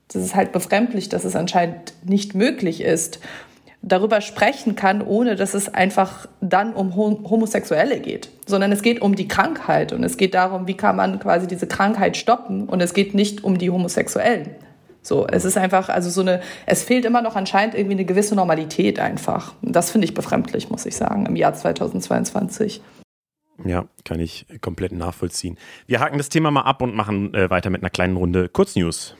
[0.08, 3.18] das ist halt befremdlich, dass es anscheinend nicht möglich ist,
[3.86, 9.14] darüber sprechen kann, ohne dass es einfach dann um Homosexuelle geht, sondern es geht um
[9.14, 12.92] die Krankheit und es geht darum, wie kann man quasi diese Krankheit stoppen und es
[12.92, 14.50] geht nicht um die Homosexuellen.
[15.02, 18.34] So, es ist einfach, also so eine, es fehlt immer noch anscheinend irgendwie eine gewisse
[18.34, 19.54] Normalität einfach.
[19.62, 22.82] Das finde ich befremdlich, muss ich sagen, im Jahr 2022.
[23.64, 25.58] Ja, kann ich komplett nachvollziehen.
[25.86, 29.14] Wir haken das Thema mal ab und machen äh, weiter mit einer kleinen Runde Kurznews.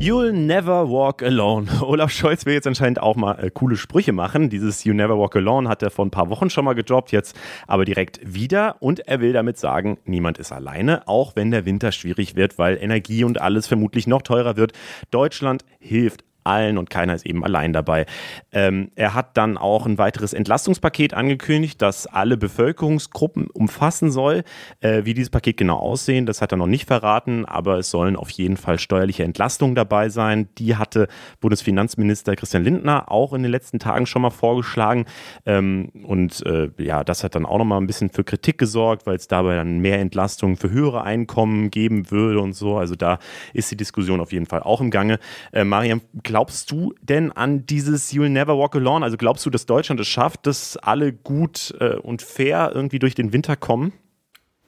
[0.00, 1.66] You'll never walk alone.
[1.82, 4.48] Olaf Scholz will jetzt anscheinend auch mal äh, coole Sprüche machen.
[4.48, 7.36] Dieses You never walk alone hat er vor ein paar Wochen schon mal gedroppt, jetzt
[7.66, 8.76] aber direkt wieder.
[8.78, 12.78] Und er will damit sagen, niemand ist alleine, auch wenn der Winter schwierig wird, weil
[12.80, 14.72] Energie und alles vermutlich noch teurer wird.
[15.10, 18.06] Deutschland hilft allen und keiner ist eben allein dabei.
[18.52, 24.44] Ähm, er hat dann auch ein weiteres Entlastungspaket angekündigt, das alle Bevölkerungsgruppen umfassen soll.
[24.80, 28.16] Äh, wie dieses Paket genau aussehen, das hat er noch nicht verraten, aber es sollen
[28.16, 30.48] auf jeden Fall steuerliche Entlastungen dabei sein.
[30.58, 31.08] Die hatte
[31.40, 35.04] Bundesfinanzminister Christian Lindner auch in den letzten Tagen schon mal vorgeschlagen.
[35.44, 39.06] Ähm, und äh, ja, das hat dann auch noch mal ein bisschen für Kritik gesorgt,
[39.06, 42.76] weil es dabei dann mehr Entlastungen für höhere Einkommen geben würde und so.
[42.76, 43.18] Also da
[43.52, 45.18] ist die Diskussion auf jeden Fall auch im Gange.
[45.52, 49.04] Äh, Mariam, glaub glaubst du denn an dieses You'll Never Walk Alone?
[49.04, 53.16] Also glaubst du, dass Deutschland es schafft, dass alle gut äh, und fair irgendwie durch
[53.16, 53.92] den Winter kommen?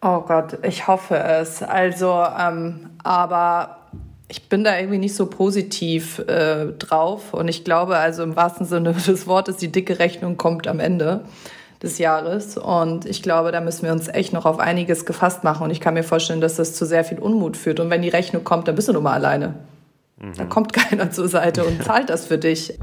[0.02, 1.62] Oh Gott, ich hoffe es.
[1.62, 3.86] Also, ähm, aber
[4.26, 7.34] ich bin da irgendwie nicht so positiv äh, drauf.
[7.34, 11.24] Und ich glaube, also im wahrsten Sinne des Wortes, die dicke Rechnung kommt am Ende
[11.80, 12.58] des Jahres.
[12.58, 15.62] Und ich glaube, da müssen wir uns echt noch auf einiges gefasst machen.
[15.62, 17.78] Und ich kann mir vorstellen, dass das zu sehr viel Unmut führt.
[17.78, 19.54] Und wenn die Rechnung kommt, dann bist du nun mal alleine.
[20.20, 20.34] Mhm.
[20.34, 22.78] Da kommt keiner zur Seite und zahlt das für dich.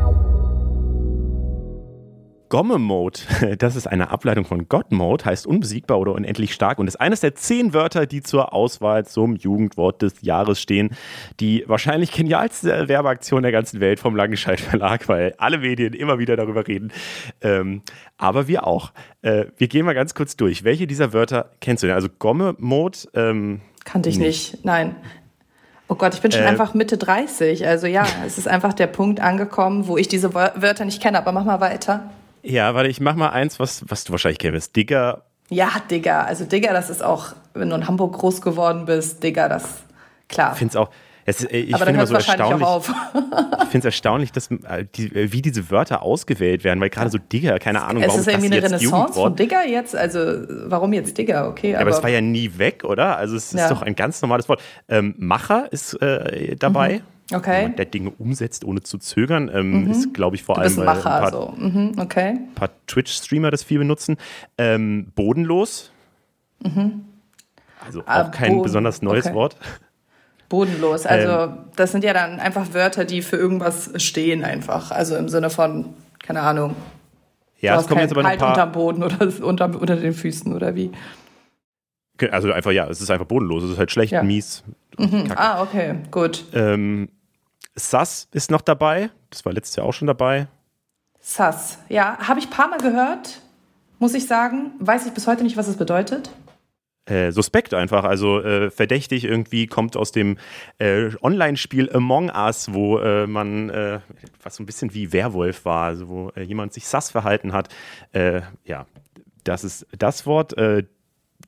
[2.49, 3.19] Gomme-Mode,
[3.57, 7.35] das ist eine Ableitung von God-Mode, heißt unbesiegbar oder unendlich stark und ist eines der
[7.35, 10.91] zehn Wörter, die zur Auswahl zum Jugendwort des Jahres stehen.
[11.39, 16.35] Die wahrscheinlich genialste Werbeaktion der ganzen Welt vom Langenscheidt Verlag, weil alle Medien immer wieder
[16.35, 16.91] darüber reden.
[17.41, 17.81] Ähm,
[18.17, 18.91] aber wir auch.
[19.21, 20.63] Äh, wir gehen mal ganz kurz durch.
[20.63, 21.95] Welche dieser Wörter kennst du denn?
[21.95, 22.97] Also Gomme-Mode?
[23.13, 24.53] Ähm, Kannte ich nicht.
[24.53, 24.65] nicht.
[24.65, 24.95] Nein.
[25.89, 27.65] Oh Gott, ich bin schon äh, einfach Mitte 30.
[27.65, 31.17] Also ja, es ist einfach der Punkt angekommen, wo ich diese Wörter nicht kenne.
[31.17, 32.09] Aber mach mal weiter.
[32.43, 34.75] Ja, warte, ich mach mal eins, was, was du wahrscheinlich kennst.
[34.75, 35.23] Digger.
[35.49, 36.25] Ja, Digger.
[36.25, 39.63] Also Digger, das ist auch, wenn du in Hamburg groß geworden bist, Digger, das,
[40.27, 40.51] klar.
[40.53, 40.89] Ich finde es auch,
[41.28, 42.88] es, äh, ich Aber dann hört so wahrscheinlich auch auf.
[42.88, 47.09] ich finde es erstaunlich, dass, äh, die, äh, wie diese Wörter ausgewählt werden, weil gerade
[47.09, 49.93] so Digger, keine Ahnung, es warum ist irgendwie eine Renaissance von Digger jetzt.
[49.93, 50.19] Also
[50.67, 51.49] warum jetzt Digger?
[51.49, 53.17] Okay, aber, ja, aber es war ja nie weg, oder?
[53.17, 53.67] Also es ist ja.
[53.67, 54.61] doch ein ganz normales Wort.
[54.88, 56.99] Ähm, Macher ist äh, dabei.
[57.30, 57.38] Mhm.
[57.38, 57.73] Okay.
[57.78, 59.91] Der Dinge umsetzt, ohne zu zögern, ähm, mhm.
[59.91, 61.53] ist, glaube ich, vor allem ein, Macher, ein paar, so.
[61.57, 61.95] mhm.
[61.99, 62.39] okay.
[62.55, 64.15] paar Twitch-Streamer das viel benutzen.
[64.57, 65.91] Ähm, bodenlos.
[66.63, 67.01] Mhm.
[67.86, 69.36] Also auch ah, kein besonders neues okay.
[69.36, 69.57] Wort.
[70.49, 71.05] Bodenlos.
[71.05, 74.91] Also ähm, das sind ja dann einfach Wörter, die für irgendwas stehen einfach.
[74.91, 76.75] Also im Sinne von, keine Ahnung.
[77.59, 78.49] Ja, es kommen jetzt aber halt paar...
[78.49, 80.91] unterm Boden oder unter, unter den Füßen oder wie?
[82.31, 83.63] Also einfach, ja, es ist einfach bodenlos.
[83.63, 84.23] Es ist halt schlecht, ja.
[84.23, 84.63] mies.
[84.97, 85.31] Mhm.
[85.35, 86.45] Ah, okay, gut.
[86.53, 87.09] Ähm,
[87.75, 89.11] Sass ist noch dabei.
[89.29, 90.47] Das war letztes Jahr auch schon dabei.
[91.19, 93.41] Sass, ja, habe ich ein paar Mal gehört,
[93.99, 94.71] muss ich sagen.
[94.79, 96.31] Weiß ich bis heute nicht, was es bedeutet
[97.08, 100.38] äh, suspekt einfach, also äh, verdächtig irgendwie kommt aus dem
[100.78, 103.99] äh, Online-Spiel Among Us, wo äh, man äh,
[104.43, 107.70] was so ein bisschen wie Werwolf war, also wo jemand sich sass verhalten hat.
[108.14, 108.86] ja,
[109.43, 110.55] das ist das Wort.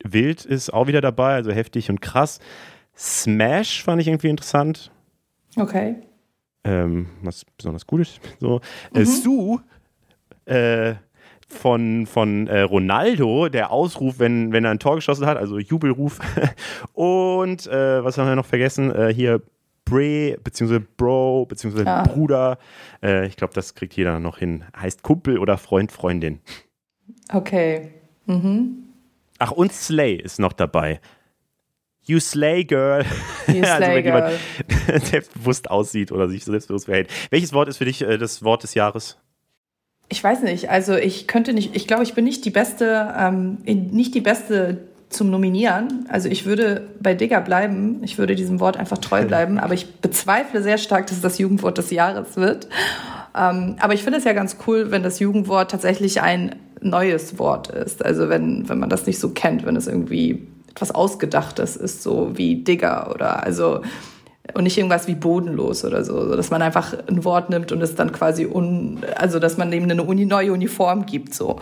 [0.03, 2.39] Wild ist auch wieder dabei, also heftig und krass.
[2.95, 4.91] Smash fand ich irgendwie interessant.
[5.55, 5.95] Okay.
[6.63, 8.19] Ähm, was besonders gut ist.
[8.39, 8.61] So.
[8.93, 9.05] Mhm.
[9.05, 9.63] Sue
[10.45, 10.95] äh,
[11.49, 16.19] von, von äh, Ronaldo, der Ausruf, wenn, wenn er ein Tor geschossen hat, also Jubelruf.
[16.93, 18.93] Und äh, was haben wir noch vergessen?
[18.93, 19.41] Äh, hier
[19.85, 22.03] Bre, beziehungsweise Bro, beziehungsweise ja.
[22.03, 22.59] Bruder.
[23.01, 24.63] Äh, ich glaube, das kriegt jeder noch hin.
[24.79, 26.39] Heißt Kumpel oder Freund, Freundin.
[27.33, 27.89] Okay.
[28.27, 28.83] Mhm.
[29.39, 30.99] Ach, und Slay ist noch dabei.
[32.03, 33.05] You Slay Girl.
[33.47, 34.31] You also slay wenn girl.
[34.65, 37.09] jemand selbstbewusst aussieht oder sich selbstbewusst verhält.
[37.29, 39.17] Welches Wort ist für dich äh, das Wort des Jahres?
[40.09, 43.59] Ich weiß nicht, also ich könnte nicht, ich glaube, ich bin nicht die beste, ähm,
[43.63, 46.05] nicht die beste zum Nominieren.
[46.09, 49.95] Also ich würde bei Digger bleiben, ich würde diesem Wort einfach treu bleiben, aber ich
[49.95, 52.67] bezweifle sehr stark, dass es das Jugendwort des Jahres wird.
[53.35, 57.67] Ähm, aber ich finde es ja ganz cool, wenn das Jugendwort tatsächlich ein neues Wort
[57.69, 58.03] ist.
[58.03, 62.37] Also wenn, wenn man das nicht so kennt, wenn es irgendwie etwas Ausgedachtes ist, so
[62.37, 63.81] wie Digger oder also
[64.53, 67.95] und nicht irgendwas wie bodenlos oder so, dass man einfach ein Wort nimmt und es
[67.95, 71.33] dann quasi un, also dass man dem eine Uni, neue Uniform gibt.
[71.33, 71.59] So,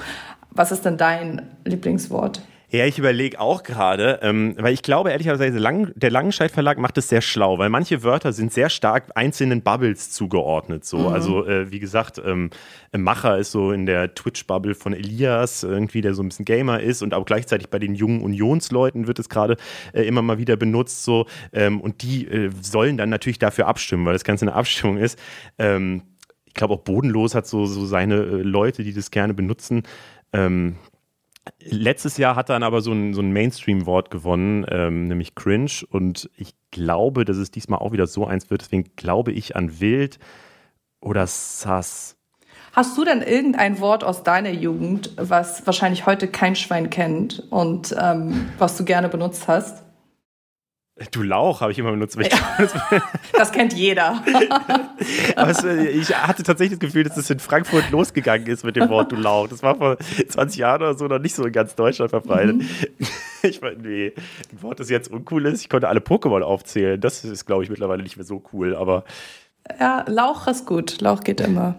[0.52, 2.42] was ist denn dein Lieblingswort?
[2.70, 6.98] Ja, ich überlege auch gerade, ähm, weil ich glaube, ehrlicherweise, Lang, der Langenscheidt Verlag macht
[6.98, 10.84] es sehr schlau, weil manche Wörter sind sehr stark einzelnen Bubbles zugeordnet.
[10.84, 10.98] So.
[10.98, 11.08] Mhm.
[11.08, 12.50] Also, äh, wie gesagt, ähm,
[12.92, 17.02] Macher ist so in der Twitch-Bubble von Elias, irgendwie, der so ein bisschen Gamer ist
[17.02, 19.56] und auch gleichzeitig bei den jungen Unionsleuten wird es gerade
[19.94, 21.06] äh, immer mal wieder benutzt.
[21.06, 21.26] So.
[21.54, 25.18] Ähm, und die äh, sollen dann natürlich dafür abstimmen, weil das Ganze eine Abstimmung ist.
[25.58, 26.02] Ähm,
[26.44, 29.84] ich glaube, auch Bodenlos hat so, so seine äh, Leute, die das gerne benutzen.
[31.60, 35.72] Letztes Jahr hat dann aber so ein, so ein Mainstream-Wort gewonnen, ähm, nämlich Cringe.
[35.90, 38.62] Und ich glaube, dass es diesmal auch wieder so eins wird.
[38.62, 40.20] Deswegen glaube ich an Wild
[41.00, 42.16] oder Sass.
[42.74, 47.96] Hast du denn irgendein Wort aus deiner Jugend, was wahrscheinlich heute kein Schwein kennt und
[48.00, 49.84] ähm, was du gerne benutzt hast?
[51.12, 52.18] Du Lauch habe ich immer benutzt.
[52.20, 52.30] ich-
[53.34, 54.24] Das kennt jeder.
[55.36, 58.76] Aber es, äh, ich hatte tatsächlich das Gefühl, dass es in Frankfurt losgegangen ist mit
[58.76, 59.48] dem Wort Du Lauch.
[59.48, 62.62] Das war vor 20 Jahren oder so noch nicht so in ganz Deutschland verbreitet.
[63.44, 64.14] Ich meine, nee,
[64.52, 65.62] ein Wort, das jetzt uncool ist.
[65.62, 67.00] Ich konnte alle Pokémon aufzählen.
[67.00, 68.76] Das ist, glaube ich, mittlerweile nicht mehr so cool.
[68.76, 69.04] Aber
[69.80, 71.00] Ja, Lauch ist gut.
[71.02, 71.76] Lauch geht immer.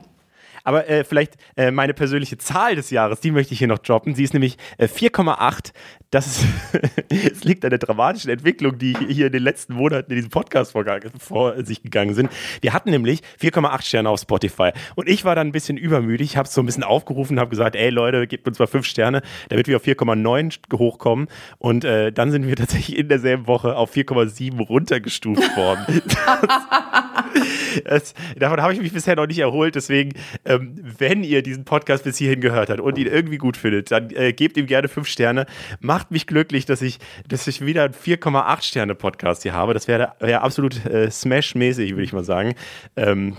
[0.69, 4.15] Aber äh, vielleicht äh, meine persönliche Zahl des Jahres, die möchte ich hier noch droppen.
[4.15, 5.73] Sie ist nämlich äh, 4,8.
[6.11, 6.45] Das,
[7.09, 10.73] es liegt an der dramatischen Entwicklung, die hier in den letzten Monaten in diesem Podcast
[10.73, 10.85] vor,
[11.19, 12.31] vor sich gegangen sind.
[12.61, 14.73] Wir hatten nämlich 4,8 Sterne auf Spotify.
[14.95, 17.89] Und ich war dann ein bisschen übermütig, habe so ein bisschen aufgerufen, habe gesagt, ey
[17.89, 21.29] Leute, gebt uns mal 5 Sterne, damit wir auf 4,9 hochkommen.
[21.57, 26.03] Und äh, dann sind wir tatsächlich in derselben Woche auf 4,7 runtergestuft worden.
[26.05, 26.27] Das,
[28.39, 29.75] davon habe ich mich bisher noch nicht erholt.
[29.75, 30.13] Deswegen,
[30.45, 34.11] ähm, wenn ihr diesen Podcast bis hierhin gehört habt und ihn irgendwie gut findet, dann
[34.11, 35.47] äh, gebt ihm gerne fünf Sterne.
[35.81, 36.99] Macht mich glücklich, dass ich,
[37.29, 39.75] dass ich wieder einen 4,8 Sterne Podcast hier habe.
[39.75, 42.55] Das wäre wär absolut äh, Smash-mäßig, würde ich mal sagen.
[42.97, 43.37] Ähm,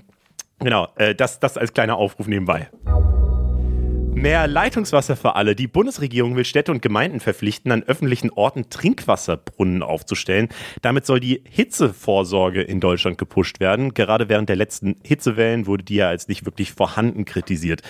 [0.60, 2.70] genau, äh, das, das als kleiner Aufruf nebenbei.
[4.20, 5.55] Mehr Leitungswasser für alle.
[5.55, 10.49] Die Bundesregierung will Städte und Gemeinden verpflichten, an öffentlichen Orten Trinkwasserbrunnen aufzustellen.
[10.82, 13.93] Damit soll die Hitzevorsorge in Deutschland gepusht werden.
[13.93, 17.82] Gerade während der letzten Hitzewellen wurde die ja als nicht wirklich vorhanden kritisiert.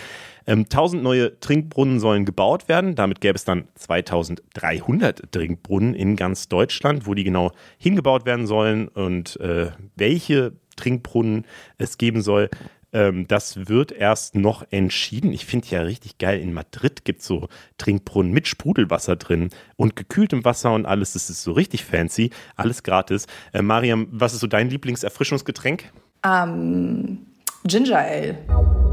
[0.46, 2.94] Ähm, 1000 neue Trinkbrunnen sollen gebaut werden.
[2.94, 7.08] Damit gäbe es dann 2300 Trinkbrunnen in ganz Deutschland.
[7.08, 11.46] Wo die genau hingebaut werden sollen und äh, welche Trinkbrunnen
[11.80, 12.52] es geben soll,
[12.94, 15.32] ähm, das wird erst noch entschieden.
[15.32, 19.96] Ich finde ja richtig geil, in Madrid gibt es so Trinkbrunnen mit Sprudelwasser drin und
[19.96, 21.14] gekühltem Wasser und alles.
[21.14, 23.28] Das ist so richtig fancy, alles gratis.
[23.54, 25.92] Äh, Mariam, was ist so dein Lieblingserfrischungsgetränk?
[26.24, 27.20] Ähm,
[27.66, 28.89] Ginger Ale.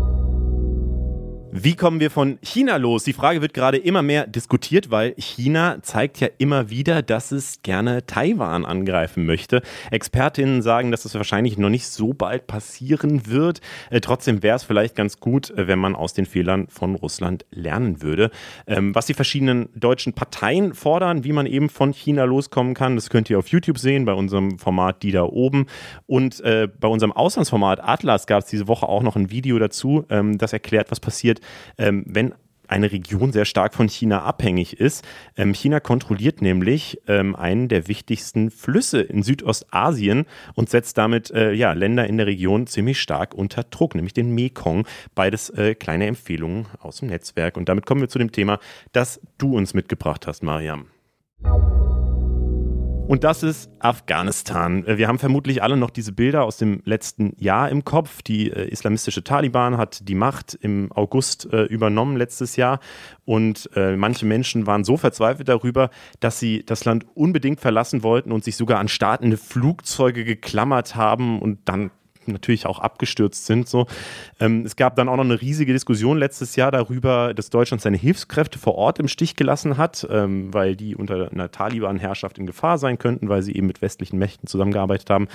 [1.58, 3.04] Wie kommen wir von China los?
[3.04, 7.62] Die Frage wird gerade immer mehr diskutiert, weil China zeigt ja immer wieder, dass es
[7.62, 9.62] gerne Taiwan angreifen möchte.
[9.90, 13.62] Expertinnen sagen, dass das wahrscheinlich noch nicht so bald passieren wird.
[13.88, 17.46] Äh, trotzdem wäre es vielleicht ganz gut, äh, wenn man aus den Fehlern von Russland
[17.50, 18.30] lernen würde.
[18.66, 23.08] Ähm, was die verschiedenen deutschen Parteien fordern, wie man eben von China loskommen kann, das
[23.08, 25.68] könnt ihr auf YouTube sehen, bei unserem Format Die da oben.
[26.04, 30.04] Und äh, bei unserem Auslandsformat Atlas gab es diese Woche auch noch ein Video dazu,
[30.10, 31.40] ähm, das erklärt, was passiert,
[31.78, 32.34] ähm, wenn
[32.68, 35.04] eine Region sehr stark von China abhängig ist.
[35.36, 41.52] Ähm, China kontrolliert nämlich ähm, einen der wichtigsten Flüsse in Südostasien und setzt damit äh,
[41.52, 44.86] ja, Länder in der Region ziemlich stark unter Druck, nämlich den Mekong.
[45.14, 47.56] Beides äh, kleine Empfehlungen aus dem Netzwerk.
[47.56, 48.58] Und damit kommen wir zu dem Thema,
[48.92, 50.86] das du uns mitgebracht hast, Mariam.
[53.08, 54.84] Und das ist Afghanistan.
[54.84, 58.20] Äh, Wir haben vermutlich alle noch diese Bilder aus dem letzten Jahr im Kopf.
[58.22, 62.80] Die äh, islamistische Taliban hat die Macht im August äh, übernommen letztes Jahr.
[63.24, 68.32] Und äh, manche Menschen waren so verzweifelt darüber, dass sie das Land unbedingt verlassen wollten
[68.32, 71.92] und sich sogar an startende Flugzeuge geklammert haben und dann
[72.32, 73.68] natürlich auch abgestürzt sind.
[73.68, 73.86] So.
[74.40, 77.96] Ähm, es gab dann auch noch eine riesige Diskussion letztes Jahr darüber, dass Deutschland seine
[77.96, 82.78] Hilfskräfte vor Ort im Stich gelassen hat, ähm, weil die unter einer Taliban-Herrschaft in Gefahr
[82.78, 85.28] sein könnten, weil sie eben mit westlichen Mächten zusammengearbeitet haben.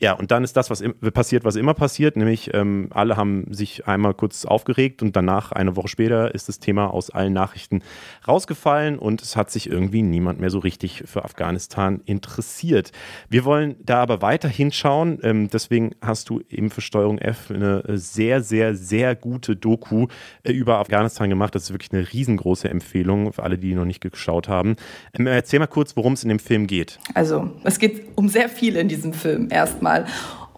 [0.00, 0.82] Ja, und dann ist das, was
[1.12, 5.76] passiert, was immer passiert, nämlich ähm, alle haben sich einmal kurz aufgeregt und danach, eine
[5.76, 7.82] Woche später, ist das Thema aus allen Nachrichten
[8.26, 12.92] rausgefallen und es hat sich irgendwie niemand mehr so richtig für Afghanistan interessiert.
[13.28, 17.82] Wir wollen da aber weiter hinschauen, ähm, deswegen hast du eben für Steuerung F eine
[17.96, 20.08] sehr, sehr, sehr gute Doku
[20.42, 21.54] äh, über Afghanistan gemacht.
[21.54, 24.76] Das ist wirklich eine riesengroße Empfehlung für alle, die noch nicht geschaut haben.
[25.18, 26.98] Ähm, erzähl mal kurz, worum es in dem Film geht.
[27.14, 30.06] Also, es geht um sehr viel in diesem Film erstmal mal.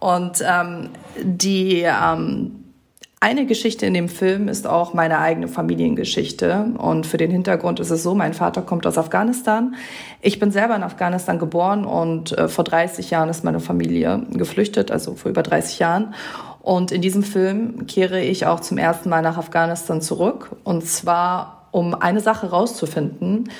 [0.00, 0.90] Und ähm,
[1.22, 2.66] die ähm,
[3.18, 6.74] eine Geschichte in dem Film ist auch meine eigene Familiengeschichte.
[6.76, 9.74] Und für den Hintergrund ist es so, mein Vater kommt aus Afghanistan.
[10.20, 14.90] Ich bin selber in Afghanistan geboren und äh, vor 30 Jahren ist meine Familie geflüchtet,
[14.90, 16.14] also vor über 30 Jahren.
[16.60, 20.54] Und in diesem Film kehre ich auch zum ersten Mal nach Afghanistan zurück.
[20.62, 23.50] Und zwar, um eine Sache rauszufinden,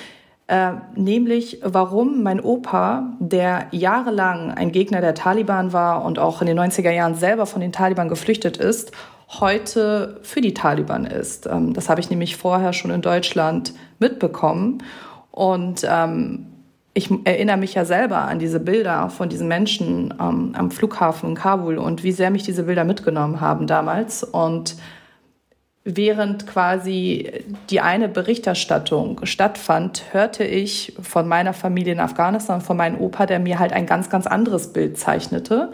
[0.48, 6.46] äh, nämlich warum mein Opa, der jahrelang ein Gegner der Taliban war und auch in
[6.46, 8.92] den 90er Jahren selber von den Taliban geflüchtet ist,
[9.28, 11.46] heute für die Taliban ist.
[11.46, 14.84] Ähm, das habe ich nämlich vorher schon in Deutschland mitbekommen.
[15.32, 16.46] Und ähm,
[16.94, 21.34] ich erinnere mich ja selber an diese Bilder von diesen Menschen ähm, am Flughafen in
[21.34, 24.22] Kabul und wie sehr mich diese Bilder mitgenommen haben damals.
[24.22, 24.76] Und
[25.86, 27.30] während quasi
[27.70, 33.38] die eine Berichterstattung stattfand, hörte ich von meiner Familie in Afghanistan, von meinem Opa, der
[33.38, 35.70] mir halt ein ganz, ganz anderes Bild zeichnete.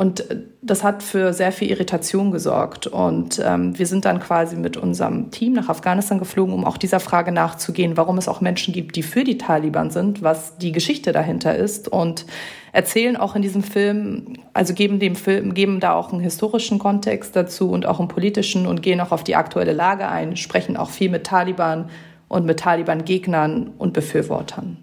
[0.00, 0.24] Und
[0.62, 2.86] das hat für sehr viel Irritation gesorgt.
[2.86, 7.00] Und ähm, wir sind dann quasi mit unserem Team nach Afghanistan geflogen, um auch dieser
[7.00, 11.12] Frage nachzugehen, warum es auch Menschen gibt, die für die Taliban sind, was die Geschichte
[11.12, 11.86] dahinter ist.
[11.86, 12.24] Und
[12.72, 17.36] erzählen auch in diesem Film, also geben dem Film, geben da auch einen historischen Kontext
[17.36, 20.88] dazu und auch einen politischen und gehen auch auf die aktuelle Lage ein, sprechen auch
[20.88, 21.90] viel mit Taliban
[22.26, 24.78] und mit Taliban-Gegnern und Befürwortern.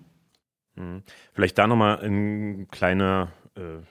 [0.75, 1.01] Hm.
[1.33, 3.46] Vielleicht da nochmal ein kleiner äh,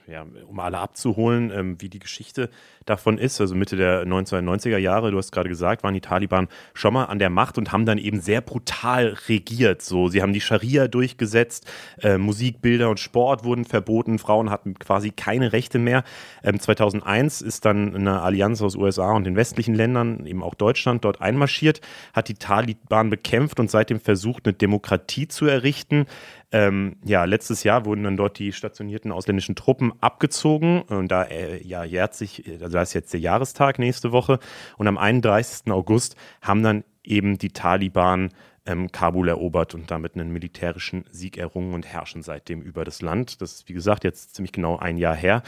[0.07, 2.49] ja, um alle abzuholen, ähm, wie die Geschichte
[2.85, 3.39] davon ist.
[3.41, 7.19] Also Mitte der 1990er Jahre, du hast gerade gesagt, waren die Taliban schon mal an
[7.19, 9.81] der Macht und haben dann eben sehr brutal regiert.
[9.81, 11.69] So, sie haben die Scharia durchgesetzt,
[12.01, 16.03] äh, Musik, Bilder und Sport wurden verboten, Frauen hatten quasi keine Rechte mehr.
[16.43, 21.03] Ähm, 2001 ist dann eine Allianz aus USA und den westlichen Ländern, eben auch Deutschland,
[21.03, 21.81] dort einmarschiert,
[22.13, 26.05] hat die Taliban bekämpft und seitdem versucht, eine Demokratie zu errichten.
[26.51, 31.61] Ähm, ja, letztes Jahr wurden dann dort die stationierten ausländischen Truppen abgezogen und da äh,
[31.61, 34.39] ja, jährt sich, also da ist jetzt der Jahrestag nächste Woche
[34.77, 35.69] und am 31.
[35.71, 38.29] August haben dann eben die Taliban
[38.65, 43.41] ähm, Kabul erobert und damit einen militärischen Sieg errungen und herrschen seitdem über das Land.
[43.41, 45.43] Das ist, wie gesagt, jetzt ziemlich genau ein Jahr her.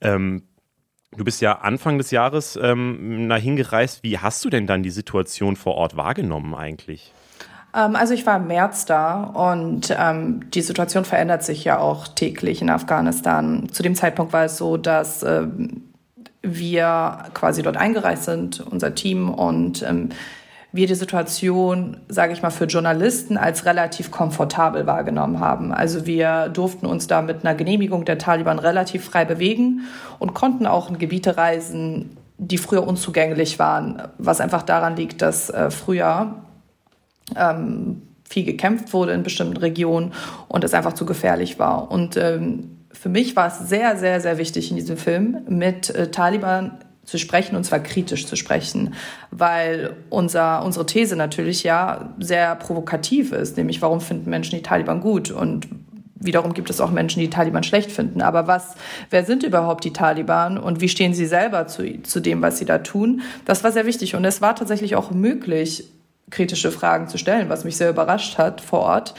[0.00, 0.42] Ähm,
[1.14, 4.02] Du bist ja Anfang des Jahres ähm, dahin gereist.
[4.02, 7.12] Wie hast du denn dann die Situation vor Ort wahrgenommen eigentlich?
[7.74, 12.08] Ähm, also ich war im März da und ähm, die Situation verändert sich ja auch
[12.08, 13.68] täglich in Afghanistan.
[13.72, 15.82] Zu dem Zeitpunkt war es so, dass ähm,
[16.42, 20.10] wir quasi dort eingereist sind, unser Team, und ähm,
[20.72, 25.72] wir die Situation, sage ich mal, für Journalisten als relativ komfortabel wahrgenommen haben.
[25.72, 29.82] Also wir durften uns da mit einer Genehmigung der Taliban relativ frei bewegen
[30.18, 35.50] und konnten auch in Gebiete reisen, die früher unzugänglich waren, was einfach daran liegt, dass
[35.50, 36.36] äh, früher
[37.36, 40.12] ähm, viel gekämpft wurde in bestimmten Regionen
[40.48, 41.90] und es einfach zu gefährlich war.
[41.90, 46.10] Und ähm, für mich war es sehr, sehr, sehr wichtig in diesem Film mit äh,
[46.10, 48.94] Taliban zu sprechen und zwar kritisch zu sprechen,
[49.30, 55.00] weil unser, unsere These natürlich ja sehr provokativ ist, nämlich warum finden Menschen die Taliban
[55.00, 55.66] gut und
[56.14, 58.22] wiederum gibt es auch Menschen, die, die Taliban schlecht finden.
[58.22, 58.76] Aber was,
[59.10, 62.64] wer sind überhaupt die Taliban und wie stehen sie selber zu, zu dem, was sie
[62.64, 63.22] da tun?
[63.44, 65.88] Das war sehr wichtig und es war tatsächlich auch möglich,
[66.30, 69.14] kritische Fragen zu stellen, was mich sehr überrascht hat vor Ort.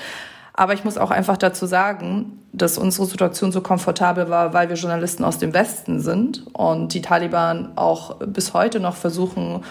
[0.53, 4.75] Aber ich muss auch einfach dazu sagen, dass unsere Situation so komfortabel war, weil wir
[4.75, 9.63] Journalisten aus dem Westen sind und die Taliban auch bis heute noch versuchen,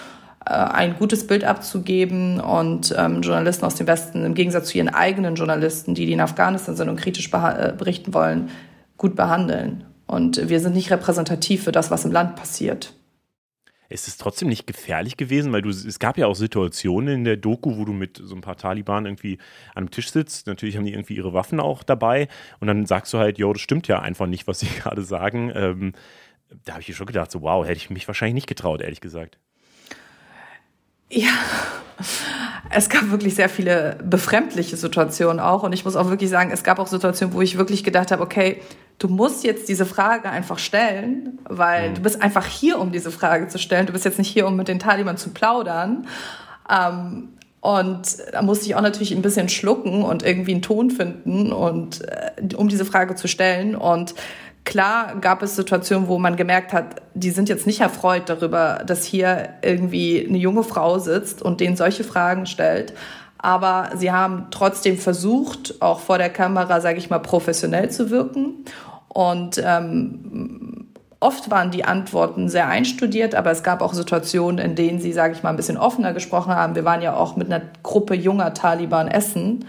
[0.45, 4.89] äh, ein gutes Bild abzugeben und ähm, Journalisten aus dem Westen im Gegensatz zu ihren
[4.89, 8.49] eigenen Journalisten, die, die in Afghanistan sind und kritisch äh, berichten wollen,
[8.97, 9.85] gut behandeln.
[10.05, 12.93] Und wir sind nicht repräsentativ für das, was im Land passiert
[13.89, 15.51] ist es trotzdem nicht gefährlich gewesen?
[15.51, 18.41] Weil du, es gab ja auch Situationen in der Doku, wo du mit so ein
[18.41, 19.37] paar Taliban irgendwie
[19.75, 20.47] an einem Tisch sitzt.
[20.47, 22.27] Natürlich haben die irgendwie ihre Waffen auch dabei.
[22.59, 25.51] Und dann sagst du halt, jo, das stimmt ja einfach nicht, was sie gerade sagen.
[25.53, 25.93] Ähm,
[26.65, 29.39] da habe ich schon gedacht, so wow, hätte ich mich wahrscheinlich nicht getraut, ehrlich gesagt.
[31.15, 31.29] Ja,
[32.71, 35.61] es gab wirklich sehr viele befremdliche Situationen auch.
[35.61, 38.23] Und ich muss auch wirklich sagen, es gab auch Situationen, wo ich wirklich gedacht habe,
[38.23, 38.61] okay,
[38.97, 41.95] du musst jetzt diese Frage einfach stellen, weil mhm.
[41.95, 43.85] du bist einfach hier, um diese Frage zu stellen.
[43.85, 46.07] Du bist jetzt nicht hier, um mit den Taliban zu plaudern.
[46.67, 47.29] Ähm,
[47.61, 52.01] und da musste ich auch natürlich ein bisschen schlucken und irgendwie einen Ton finden und
[52.01, 53.75] äh, um diese Frage zu stellen.
[53.75, 54.15] Und
[54.65, 59.03] Klar gab es Situationen, wo man gemerkt hat, die sind jetzt nicht erfreut darüber, dass
[59.03, 62.93] hier irgendwie eine junge Frau sitzt und denen solche Fragen stellt.
[63.37, 68.63] Aber sie haben trotzdem versucht, auch vor der Kamera, sage ich mal, professionell zu wirken.
[69.09, 70.87] Und ähm,
[71.19, 75.33] oft waren die Antworten sehr einstudiert, aber es gab auch Situationen, in denen sie, sage
[75.33, 76.75] ich mal, ein bisschen offener gesprochen haben.
[76.75, 79.65] Wir waren ja auch mit einer Gruppe junger Taliban essen.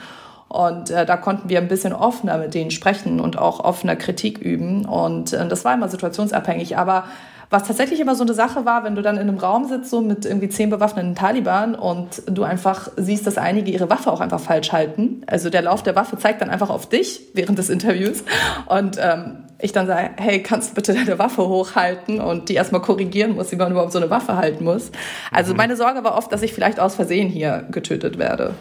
[0.55, 4.39] Und äh, da konnten wir ein bisschen offener mit denen sprechen und auch offener Kritik
[4.39, 4.85] üben.
[4.85, 6.79] Und äh, das war immer situationsabhängig.
[6.79, 7.07] Aber
[7.51, 10.01] was tatsächlich immer so eine Sache war, wenn du dann in einem Raum sitzt, so
[10.01, 14.39] mit irgendwie zehn bewaffneten Taliban und du einfach siehst, dass einige ihre Waffe auch einfach
[14.39, 15.23] falsch halten.
[15.27, 18.23] Also der Lauf der Waffe zeigt dann einfach auf dich während des Interviews.
[18.67, 22.81] Und ähm, ich dann sage, hey, kannst du bitte deine Waffe hochhalten und die erstmal
[22.81, 24.93] korrigieren muss, wie man überhaupt so eine Waffe halten muss.
[25.33, 25.57] Also mhm.
[25.57, 28.55] meine Sorge war oft, dass ich vielleicht aus Versehen hier getötet werde.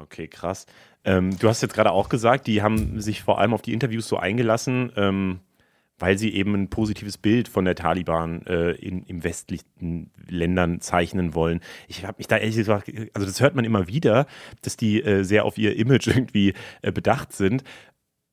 [0.00, 0.66] Okay, krass.
[1.04, 4.08] Ähm, du hast jetzt gerade auch gesagt, die haben sich vor allem auf die Interviews
[4.08, 5.40] so eingelassen, ähm,
[5.98, 11.34] weil sie eben ein positives Bild von der Taliban äh, in, im westlichen Ländern zeichnen
[11.34, 11.60] wollen.
[11.86, 14.26] Ich habe mich da ehrlich gesagt, also das hört man immer wieder,
[14.62, 17.62] dass die äh, sehr auf ihr Image irgendwie äh, bedacht sind.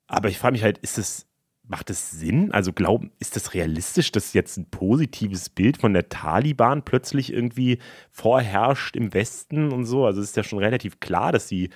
[0.07, 1.27] Aber ich frage mich halt, ist das,
[1.71, 2.51] macht das Sinn?
[2.51, 7.79] Also glauben, ist das realistisch, dass jetzt ein positives Bild von der Taliban plötzlich irgendwie
[8.11, 10.05] vorherrscht im Westen und so?
[10.05, 11.69] Also es ist ja schon relativ klar, dass sie,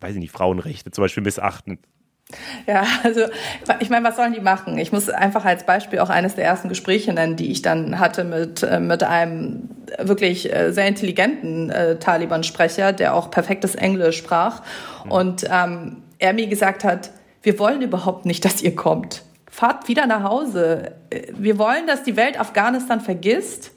[0.00, 1.78] weiß ich nicht, Frauenrechte zum Beispiel missachten.
[2.66, 3.26] Ja, also
[3.80, 4.78] ich meine, was sollen die machen?
[4.78, 8.24] Ich muss einfach als Beispiel auch eines der ersten Gespräche nennen, die ich dann hatte
[8.24, 9.68] mit, äh, mit einem
[9.98, 14.62] wirklich äh, sehr intelligenten äh, Taliban-Sprecher, der auch perfektes Englisch sprach.
[15.04, 15.10] Mhm.
[15.10, 17.10] Und ähm, er mir gesagt hat,
[17.42, 19.22] wir wollen überhaupt nicht, dass ihr kommt.
[19.50, 20.92] Fahrt wieder nach Hause.
[21.32, 23.72] Wir wollen, dass die Welt Afghanistan vergisst.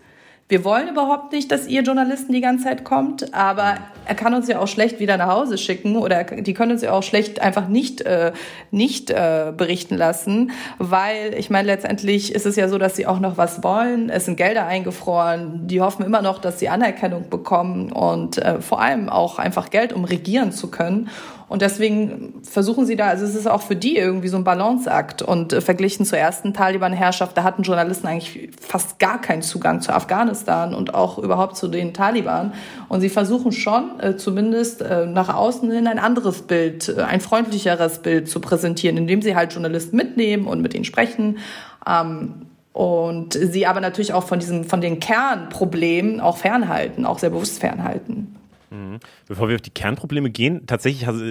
[0.50, 4.48] Wir wollen überhaupt nicht, dass ihr Journalisten die ganze Zeit kommt, aber er kann uns
[4.50, 7.70] ja auch schlecht wieder nach Hause schicken oder die können uns ja auch schlecht einfach
[7.70, 8.34] nicht, äh,
[8.70, 13.20] nicht äh, berichten lassen, weil ich meine, letztendlich ist es ja so, dass sie auch
[13.20, 14.10] noch was wollen.
[14.10, 15.66] Es sind Gelder eingefroren.
[15.68, 19.94] Die hoffen immer noch, dass sie Anerkennung bekommen und äh, vor allem auch einfach Geld,
[19.94, 21.10] um regieren zu können.
[21.54, 25.22] Und deswegen versuchen sie da, also es ist auch für die irgendwie so ein Balanceakt.
[25.22, 29.94] Und äh, verglichen zur ersten Taliban-Herrschaft, da hatten Journalisten eigentlich fast gar keinen Zugang zu
[29.94, 32.56] Afghanistan und auch überhaupt zu den Taliban.
[32.90, 38.00] Und sie versuchen schon, äh, zumindest äh, nach außen hin ein anderes Bild, ein freundlicheres
[38.00, 41.38] Bild zu präsentieren, indem sie halt Journalisten mitnehmen und mit ihnen sprechen.
[41.88, 47.30] Ähm, und sie aber natürlich auch von diesem, von den Kernproblemen auch fernhalten, auch sehr
[47.30, 48.40] bewusst fernhalten.
[48.74, 49.00] Mhm.
[49.28, 51.24] Bevor wir auf die Kernprobleme gehen, tatsächlich also,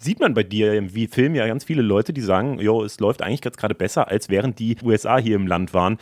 [0.00, 3.22] sieht man bei dir im Film ja ganz viele Leute, die sagen, jo, es läuft
[3.22, 5.98] eigentlich gerade besser, als während die USA hier im Land waren.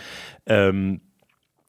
[0.46, 1.02] Ähm,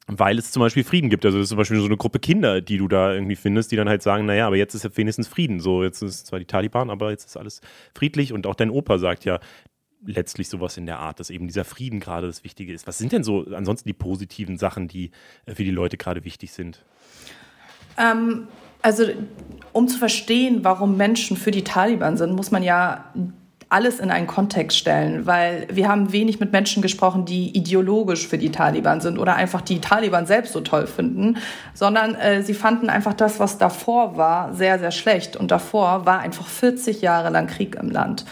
[0.06, 1.24] weil es zum Beispiel Frieden gibt.
[1.24, 3.76] Also das ist zum Beispiel so eine Gruppe Kinder, die du da irgendwie findest, die
[3.76, 5.60] dann halt sagen, naja, aber jetzt ist ja wenigstens Frieden.
[5.60, 7.60] So, jetzt ist zwar die Taliban, aber jetzt ist alles
[7.94, 8.32] friedlich.
[8.32, 9.38] Und auch dein Opa sagt ja
[10.04, 12.88] letztlich sowas in der Art, dass eben dieser Frieden gerade das Wichtige ist.
[12.88, 15.12] Was sind denn so ansonsten die positiven Sachen, die
[15.46, 16.84] äh, für die Leute gerade wichtig sind?
[17.98, 18.48] Ähm,
[18.82, 19.04] also
[19.72, 23.04] um zu verstehen, warum Menschen für die Taliban sind, muss man ja
[23.70, 28.36] alles in einen Kontext stellen, weil wir haben wenig mit Menschen gesprochen, die ideologisch für
[28.36, 31.36] die Taliban sind oder einfach die Taliban selbst so toll finden,
[31.72, 35.36] sondern äh, sie fanden einfach das, was davor war, sehr, sehr schlecht.
[35.36, 38.24] Und davor war einfach 40 Jahre lang Krieg im Land.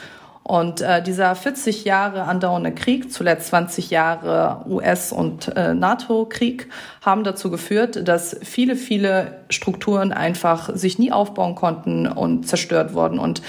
[0.48, 6.70] Und äh, dieser 40 Jahre andauernde Krieg, zuletzt 20 Jahre US- und äh, NATO-Krieg,
[7.02, 13.18] haben dazu geführt, dass viele, viele Strukturen einfach sich nie aufbauen konnten und zerstört wurden.
[13.18, 13.42] Und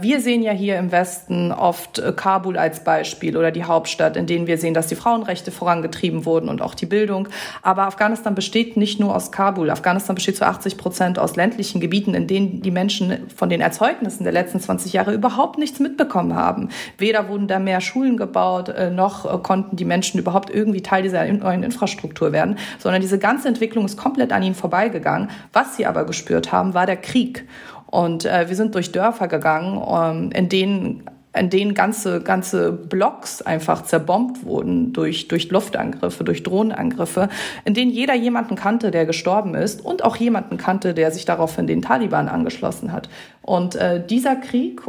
[0.00, 4.26] wir sehen ja hier im Westen oft äh, Kabul als Beispiel oder die Hauptstadt, in
[4.26, 7.28] denen wir sehen, dass die Frauenrechte vorangetrieben wurden und auch die Bildung.
[7.62, 9.70] Aber Afghanistan besteht nicht nur aus Kabul.
[9.70, 14.24] Afghanistan besteht zu 80 Prozent aus ländlichen Gebieten, in denen die Menschen von den Erzeugnissen
[14.24, 16.70] der letzten 20 Jahre überhaupt nichts mitbekommen haben.
[16.98, 21.24] Weder wurden da mehr Schulen gebaut, äh, noch konnten die Menschen überhaupt irgendwie Teil dieser
[21.24, 25.30] neuen Infrastruktur werden, sondern diese ganze Entwicklung ist komplett an ihnen vorbeigegangen.
[25.52, 27.46] Was sie aber gespürt haben, war der Krieg.
[27.90, 33.40] Und äh, wir sind durch Dörfer gegangen, ähm, in denen in denen ganze, ganze Blocks
[33.40, 37.28] einfach zerbombt wurden durch, durch Luftangriffe, durch Drohnenangriffe,
[37.64, 41.68] in denen jeder jemanden kannte, der gestorben ist und auch jemanden kannte, der sich daraufhin
[41.68, 43.08] den Taliban angeschlossen hat.
[43.42, 44.82] Und äh, dieser Krieg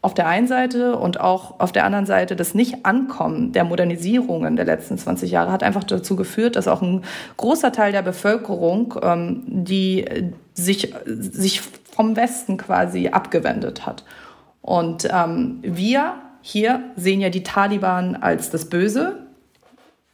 [0.00, 4.66] auf der einen Seite und auch auf der anderen Seite das Nicht-Ankommen der Modernisierungen der
[4.66, 7.02] letzten 20 Jahre hat einfach dazu geführt, dass auch ein
[7.38, 10.04] großer Teil der Bevölkerung, ähm, die
[10.52, 11.62] sich, sich
[11.94, 14.04] vom Westen quasi abgewendet hat.
[14.60, 19.26] Und ähm, wir hier sehen ja die Taliban als das Böse.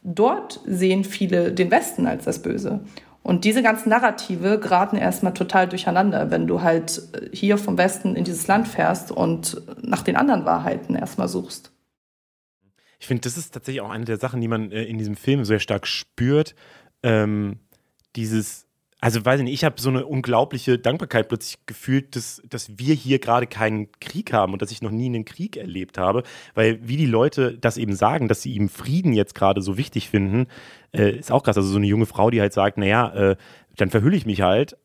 [0.03, 2.81] Dort sehen viele den Westen als das Böse.
[3.23, 8.15] Und diese ganzen Narrative geraten erstmal total durcheinander, wenn du halt äh, hier vom Westen
[8.15, 11.71] in dieses Land fährst und nach den anderen Wahrheiten erstmal suchst.
[12.99, 15.43] Ich finde, das ist tatsächlich auch eine der Sachen, die man äh, in diesem Film
[15.43, 16.55] sehr stark spürt.
[17.03, 17.59] Ähm,
[18.15, 18.67] dieses,
[19.01, 22.93] also weiß ich nicht, ich habe so eine unglaubliche Dankbarkeit plötzlich gefühlt, dass, dass wir
[22.93, 26.21] hier gerade keinen Krieg haben und dass ich noch nie einen Krieg erlebt habe.
[26.53, 30.07] Weil wie die Leute das eben sagen, dass sie eben Frieden jetzt gerade so wichtig
[30.07, 30.45] finden,
[30.91, 31.57] äh, ist auch krass.
[31.57, 33.35] Also so eine junge Frau, die halt sagt, naja, äh,
[33.75, 34.77] dann verhülle ich mich halt,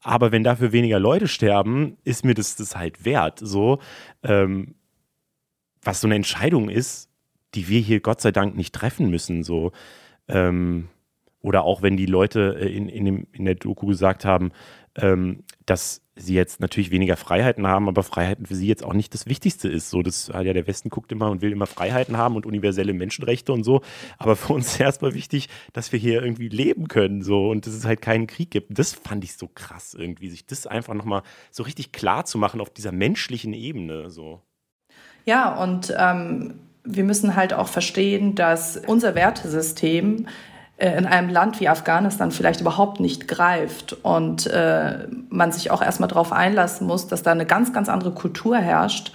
[0.00, 3.40] aber wenn dafür weniger Leute sterben, ist mir das, das halt wert.
[3.42, 3.80] So,
[4.22, 4.76] ähm,
[5.82, 7.10] was so eine Entscheidung ist,
[7.56, 9.42] die wir hier Gott sei Dank nicht treffen müssen.
[9.42, 9.72] So,
[10.28, 10.86] ähm,
[11.46, 14.50] oder auch wenn die Leute äh, in, in, dem, in der Doku gesagt haben,
[14.96, 19.14] ähm, dass sie jetzt natürlich weniger Freiheiten haben, aber Freiheiten für sie jetzt auch nicht
[19.14, 19.90] das Wichtigste ist.
[19.90, 23.52] So, das ja der Westen guckt immer und will immer Freiheiten haben und universelle Menschenrechte
[23.52, 23.82] und so.
[24.18, 27.74] Aber für uns ist erstmal wichtig, dass wir hier irgendwie leben können so und dass
[27.74, 28.76] es halt keinen Krieg gibt.
[28.76, 31.22] Das fand ich so krass irgendwie, sich das einfach nochmal
[31.52, 34.10] so richtig klar zu machen auf dieser menschlichen Ebene.
[34.10, 34.42] So.
[35.26, 40.26] Ja, und ähm, wir müssen halt auch verstehen, dass unser Wertesystem
[40.78, 46.08] in einem Land wie Afghanistan vielleicht überhaupt nicht greift und äh, man sich auch erstmal
[46.08, 49.12] darauf einlassen muss, dass da eine ganz, ganz andere Kultur herrscht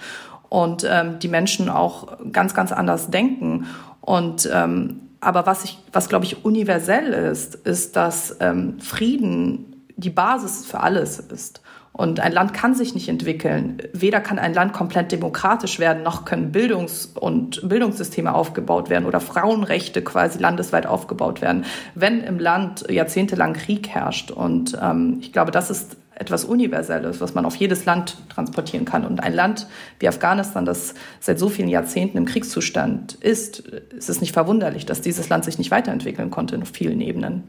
[0.48, 3.66] und ähm, die Menschen auch ganz, ganz anders denken.
[4.00, 10.10] Und ähm, aber was ich, was glaube ich universell ist, ist, dass ähm, Frieden die
[10.10, 11.62] Basis für alles ist.
[11.92, 13.76] Und ein Land kann sich nicht entwickeln.
[13.92, 19.20] Weder kann ein Land komplett demokratisch werden, noch können Bildungs- und Bildungssysteme aufgebaut werden oder
[19.20, 24.30] Frauenrechte quasi landesweit aufgebaut werden, wenn im Land jahrzehntelang Krieg herrscht.
[24.30, 29.04] Und ähm, ich glaube, das ist etwas Universelles, was man auf jedes Land transportieren kann.
[29.04, 29.66] Und ein Land
[29.98, 35.02] wie Afghanistan, das seit so vielen Jahrzehnten im Kriegszustand ist, ist es nicht verwunderlich, dass
[35.02, 37.44] dieses Land sich nicht weiterentwickeln konnte auf vielen Ebenen.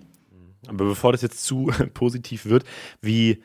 [0.67, 2.63] Aber bevor das jetzt zu positiv wird,
[3.01, 3.41] wie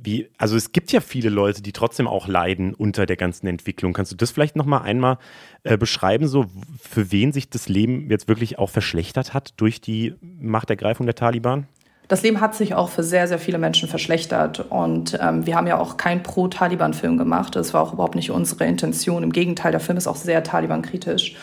[0.00, 3.92] wie, also es gibt ja viele Leute, die trotzdem auch leiden unter der ganzen Entwicklung.
[3.92, 5.18] Kannst du das vielleicht noch mal einmal
[5.64, 6.46] äh, beschreiben, so
[6.80, 11.66] für wen sich das Leben jetzt wirklich auch verschlechtert hat durch die Machtergreifung der Taliban?
[12.06, 14.60] Das Leben hat sich auch für sehr, sehr viele Menschen verschlechtert.
[14.70, 17.54] Und ähm, wir haben ja auch keinen Pro-Taliban-Film gemacht.
[17.54, 19.22] Das war auch überhaupt nicht unsere Intention.
[19.22, 21.36] Im Gegenteil, der Film ist auch sehr Taliban-kritisch.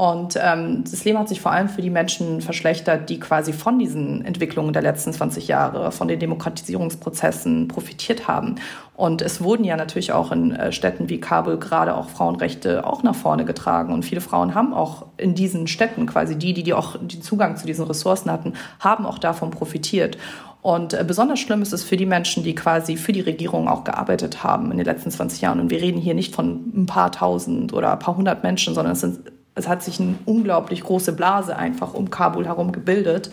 [0.00, 3.78] Und ähm, das Leben hat sich vor allem für die Menschen verschlechtert, die quasi von
[3.78, 8.54] diesen Entwicklungen der letzten 20 Jahre, von den Demokratisierungsprozessen profitiert haben.
[8.94, 13.02] Und es wurden ja natürlich auch in äh, Städten wie Kabul gerade auch Frauenrechte auch
[13.02, 13.92] nach vorne getragen.
[13.92, 17.58] Und viele Frauen haben auch in diesen Städten quasi die, die, die auch den Zugang
[17.58, 20.16] zu diesen Ressourcen hatten, haben auch davon profitiert.
[20.62, 23.84] Und äh, besonders schlimm ist es für die Menschen, die quasi für die Regierung auch
[23.84, 25.60] gearbeitet haben in den letzten 20 Jahren.
[25.60, 28.94] Und wir reden hier nicht von ein paar tausend oder ein paar hundert Menschen, sondern
[28.94, 29.20] es sind
[29.54, 33.30] es hat sich eine unglaublich große Blase einfach um Kabul herum gebildet.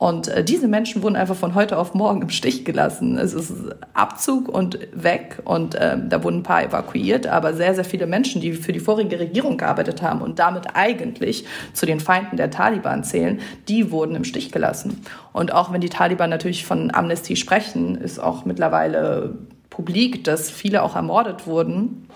[0.00, 3.18] Und äh, diese Menschen wurden einfach von heute auf morgen im Stich gelassen.
[3.18, 3.52] Es ist
[3.92, 8.40] Abzug und weg und äh, da wurden ein paar evakuiert, aber sehr, sehr viele Menschen,
[8.40, 11.44] die für die vorige Regierung gearbeitet haben und damit eigentlich
[11.74, 15.02] zu den Feinden der Taliban zählen, die wurden im Stich gelassen.
[15.34, 19.36] Und auch wenn die Taliban natürlich von Amnestie sprechen, ist auch mittlerweile
[19.68, 22.06] publik, dass viele auch ermordet wurden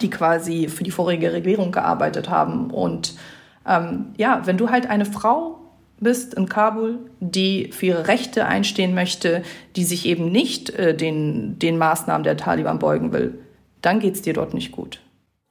[0.00, 2.70] die quasi für die vorige Regierung gearbeitet haben.
[2.70, 3.14] Und
[3.66, 5.58] ähm, ja, wenn du halt eine Frau
[5.98, 9.42] bist in Kabul, die für ihre Rechte einstehen möchte,
[9.76, 13.38] die sich eben nicht äh, den, den Maßnahmen der Taliban beugen will,
[13.80, 15.00] dann geht es dir dort nicht gut.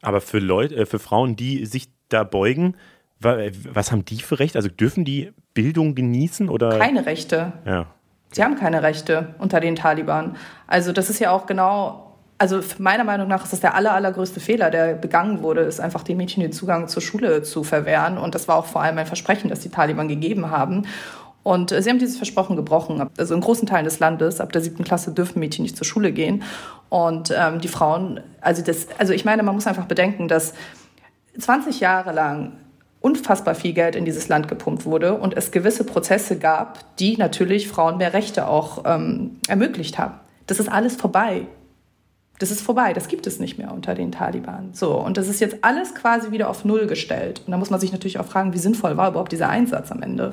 [0.01, 2.75] Aber für Leute, äh, für Frauen, die sich da beugen,
[3.19, 4.57] was haben die für Rechte?
[4.57, 6.77] Also dürfen die Bildung genießen oder?
[6.77, 7.53] Keine Rechte.
[7.65, 7.87] Ja.
[8.31, 10.35] Sie haben keine Rechte unter den Taliban.
[10.67, 12.04] Also das ist ja auch genau
[12.37, 16.03] also meiner Meinung nach ist das der aller, allergrößte Fehler, der begangen wurde, ist einfach
[16.03, 18.17] den Mädchen den Zugang zur Schule zu verwehren.
[18.17, 20.85] Und das war auch vor allem ein Versprechen, das die Taliban gegeben haben.
[21.43, 23.09] Und äh, sie haben dieses Versprochen gebrochen.
[23.17, 26.11] Also in großen Teilen des Landes, ab der siebten Klasse dürfen Mädchen nicht zur Schule
[26.11, 26.43] gehen.
[26.89, 30.53] Und ähm, die Frauen, also das, also ich meine, man muss einfach bedenken, dass
[31.37, 32.53] 20 Jahre lang
[32.99, 37.67] unfassbar viel Geld in dieses Land gepumpt wurde und es gewisse Prozesse gab, die natürlich
[37.67, 40.15] Frauen mehr Rechte auch ähm, ermöglicht haben.
[40.47, 41.45] Das ist alles vorbei
[42.39, 44.73] das ist vorbei, das gibt es nicht mehr unter den Taliban.
[44.73, 47.41] So, und das ist jetzt alles quasi wieder auf Null gestellt.
[47.45, 50.01] Und da muss man sich natürlich auch fragen, wie sinnvoll war überhaupt dieser Einsatz am
[50.01, 50.31] Ende?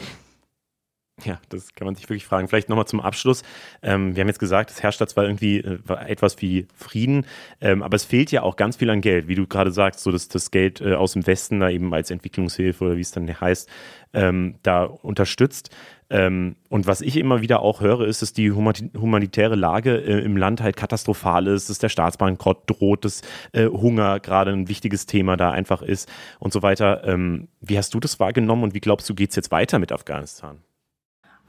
[1.25, 2.49] Ja, das kann man sich wirklich fragen.
[2.49, 3.43] Vielleicht nochmal zum Abschluss.
[3.83, 7.27] Ähm, wir haben jetzt gesagt, es herrscht da zwar irgendwie äh, etwas wie Frieden,
[7.61, 10.11] ähm, aber es fehlt ja auch ganz viel an Geld, wie du gerade sagst, so
[10.11, 13.29] dass das Geld äh, aus dem Westen da eben als Entwicklungshilfe oder wie es dann
[13.29, 13.69] heißt,
[14.15, 15.71] ähm, da unterstützt.
[16.13, 20.37] Ähm, und was ich immer wieder auch höre, ist, dass die humanitäre Lage äh, im
[20.37, 23.23] Land halt katastrophal ist, dass der Staatsbankrott droht, dass
[23.53, 27.03] äh, Hunger gerade ein wichtiges Thema da einfach ist und so weiter.
[27.07, 29.91] Ähm, wie hast du das wahrgenommen und wie glaubst du, geht es jetzt weiter mit
[29.91, 30.59] Afghanistan?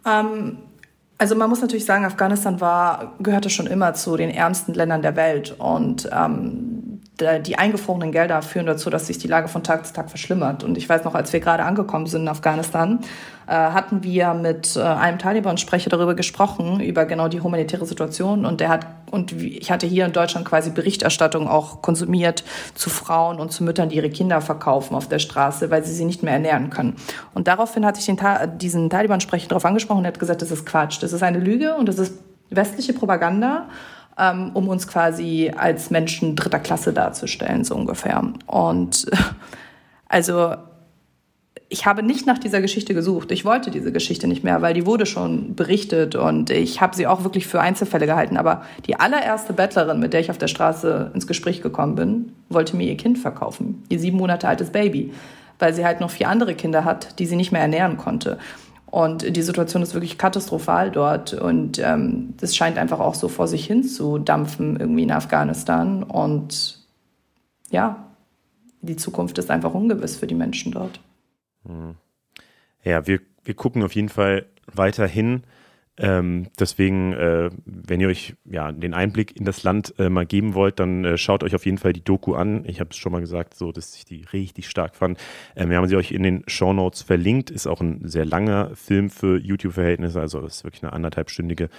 [0.06, 0.60] Ähm,
[1.18, 5.18] also man muss natürlich sagen, Afghanistan war, gehörte schon immer zu den ärmsten Ländern der
[5.18, 6.82] Welt und ähm,
[7.19, 10.64] die eingefrorenen Gelder führen dazu, dass sich die Lage von Tag zu Tag verschlimmert.
[10.64, 13.02] Und ich weiß noch, als wir gerade angekommen sind in Afghanistan,
[13.45, 18.45] äh, hatten wir mit äh, einem Taliban-Sprecher darüber gesprochen, über genau die humanitäre Situation.
[18.48, 23.40] Und der hat, und ich hatte hier in Deutschland quasi Berichterstattung auch konsumiert zu Frauen
[23.40, 26.34] und zu Müttern, die ihre Kinder verkaufen auf der Straße, weil sie sie nicht mehr
[26.34, 26.95] ernähren können.
[27.35, 28.18] Und daraufhin hatte ich den,
[28.57, 31.76] diesen Taliban-Sprecher darauf angesprochen und er hat gesagt, das ist Quatsch, das ist eine Lüge
[31.76, 32.15] und das ist
[32.49, 33.68] westliche Propaganda
[34.18, 38.22] ähm, um uns quasi als Menschen dritter Klasse darzustellen, so ungefähr.
[38.48, 39.06] Und
[40.07, 40.56] also
[41.73, 43.31] ich habe nicht nach dieser Geschichte gesucht.
[43.31, 47.07] Ich wollte diese Geschichte nicht mehr, weil die wurde schon berichtet und ich habe sie
[47.07, 48.38] auch wirklich für Einzelfälle gehalten.
[48.38, 52.76] Aber die allererste Bettlerin, mit der ich auf der Straße ins Gespräch gekommen bin, wollte
[52.76, 55.14] mir ihr Kind verkaufen, ihr sieben Monate altes Baby,
[55.57, 58.38] weil sie halt noch vier andere Kinder hat, die sie nicht mehr ernähren konnte.
[58.94, 61.34] Und die Situation ist wirklich katastrophal dort.
[61.34, 66.03] Und ähm, das scheint einfach auch so vor sich hin zu dampfen irgendwie in Afghanistan.
[66.03, 66.78] Und
[67.72, 68.06] ja,
[68.82, 70.99] die Zukunft ist einfach ungewiss für die Menschen dort.
[71.65, 71.95] Hm.
[72.84, 75.41] Ja, wir, wir gucken auf jeden Fall weiterhin
[75.98, 80.56] ähm, deswegen, äh, wenn ihr euch ja den Einblick in das Land äh, mal geben
[80.56, 82.65] wollt, dann äh, schaut euch auf jeden Fall die Doku an.
[82.65, 85.20] Ich habe es schon mal gesagt, so dass ich die richtig stark fand.
[85.56, 87.52] Ähm, wir haben sie euch in den Show Notes verlinkt.
[87.52, 91.70] Ist auch ein sehr langer Film für YouTube-Verhältnisse, also ist wirklich eine anderthalbstündige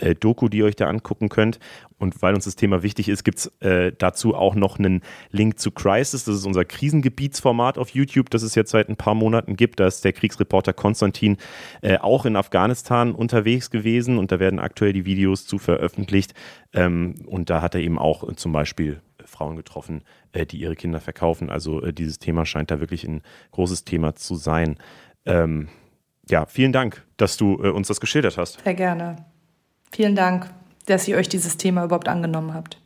[0.00, 1.58] äh, Doku, die ihr euch da angucken könnt.
[1.98, 5.58] Und weil uns das Thema wichtig ist, gibt es äh, dazu auch noch einen Link
[5.58, 6.24] zu Crisis.
[6.24, 9.80] Das ist unser Krisengebietsformat auf YouTube, das es jetzt seit ein paar Monaten gibt.
[9.80, 11.36] Da ist der Kriegsreporter Konstantin
[11.82, 16.34] äh, auch in Afghanistan unterwegs gewesen und da werden aktuell die Videos zu veröffentlicht.
[16.72, 20.02] Ähm, und da hat er eben auch zum Beispiel Frauen getroffen,
[20.32, 21.50] äh, die ihre Kinder verkaufen.
[21.50, 23.22] Also äh, dieses Thema scheint da wirklich ein
[23.52, 24.76] großes Thema zu sein.
[25.26, 25.68] Ähm,
[26.28, 28.62] ja, vielen Dank, dass du äh, uns das geschildert hast.
[28.62, 29.29] Sehr gerne.
[29.92, 30.50] Vielen Dank,
[30.86, 32.80] dass ihr euch dieses Thema überhaupt angenommen habt.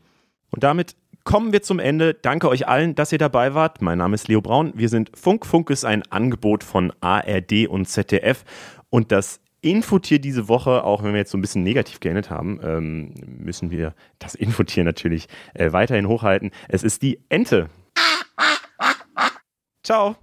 [0.50, 2.14] Und damit kommen wir zum Ende.
[2.14, 3.82] Danke euch allen, dass ihr dabei wart.
[3.82, 4.72] Mein Name ist Leo Braun.
[4.74, 5.46] Wir sind Funk.
[5.46, 8.44] Funk ist ein Angebot von ARD und ZDF.
[8.90, 12.60] Und das Infotier diese Woche, auch wenn wir jetzt so ein bisschen negativ geendet haben,
[12.62, 16.50] ähm, müssen wir das Infotier natürlich äh, weiterhin hochhalten.
[16.68, 17.70] Es ist die Ente.
[19.82, 20.16] Ciao.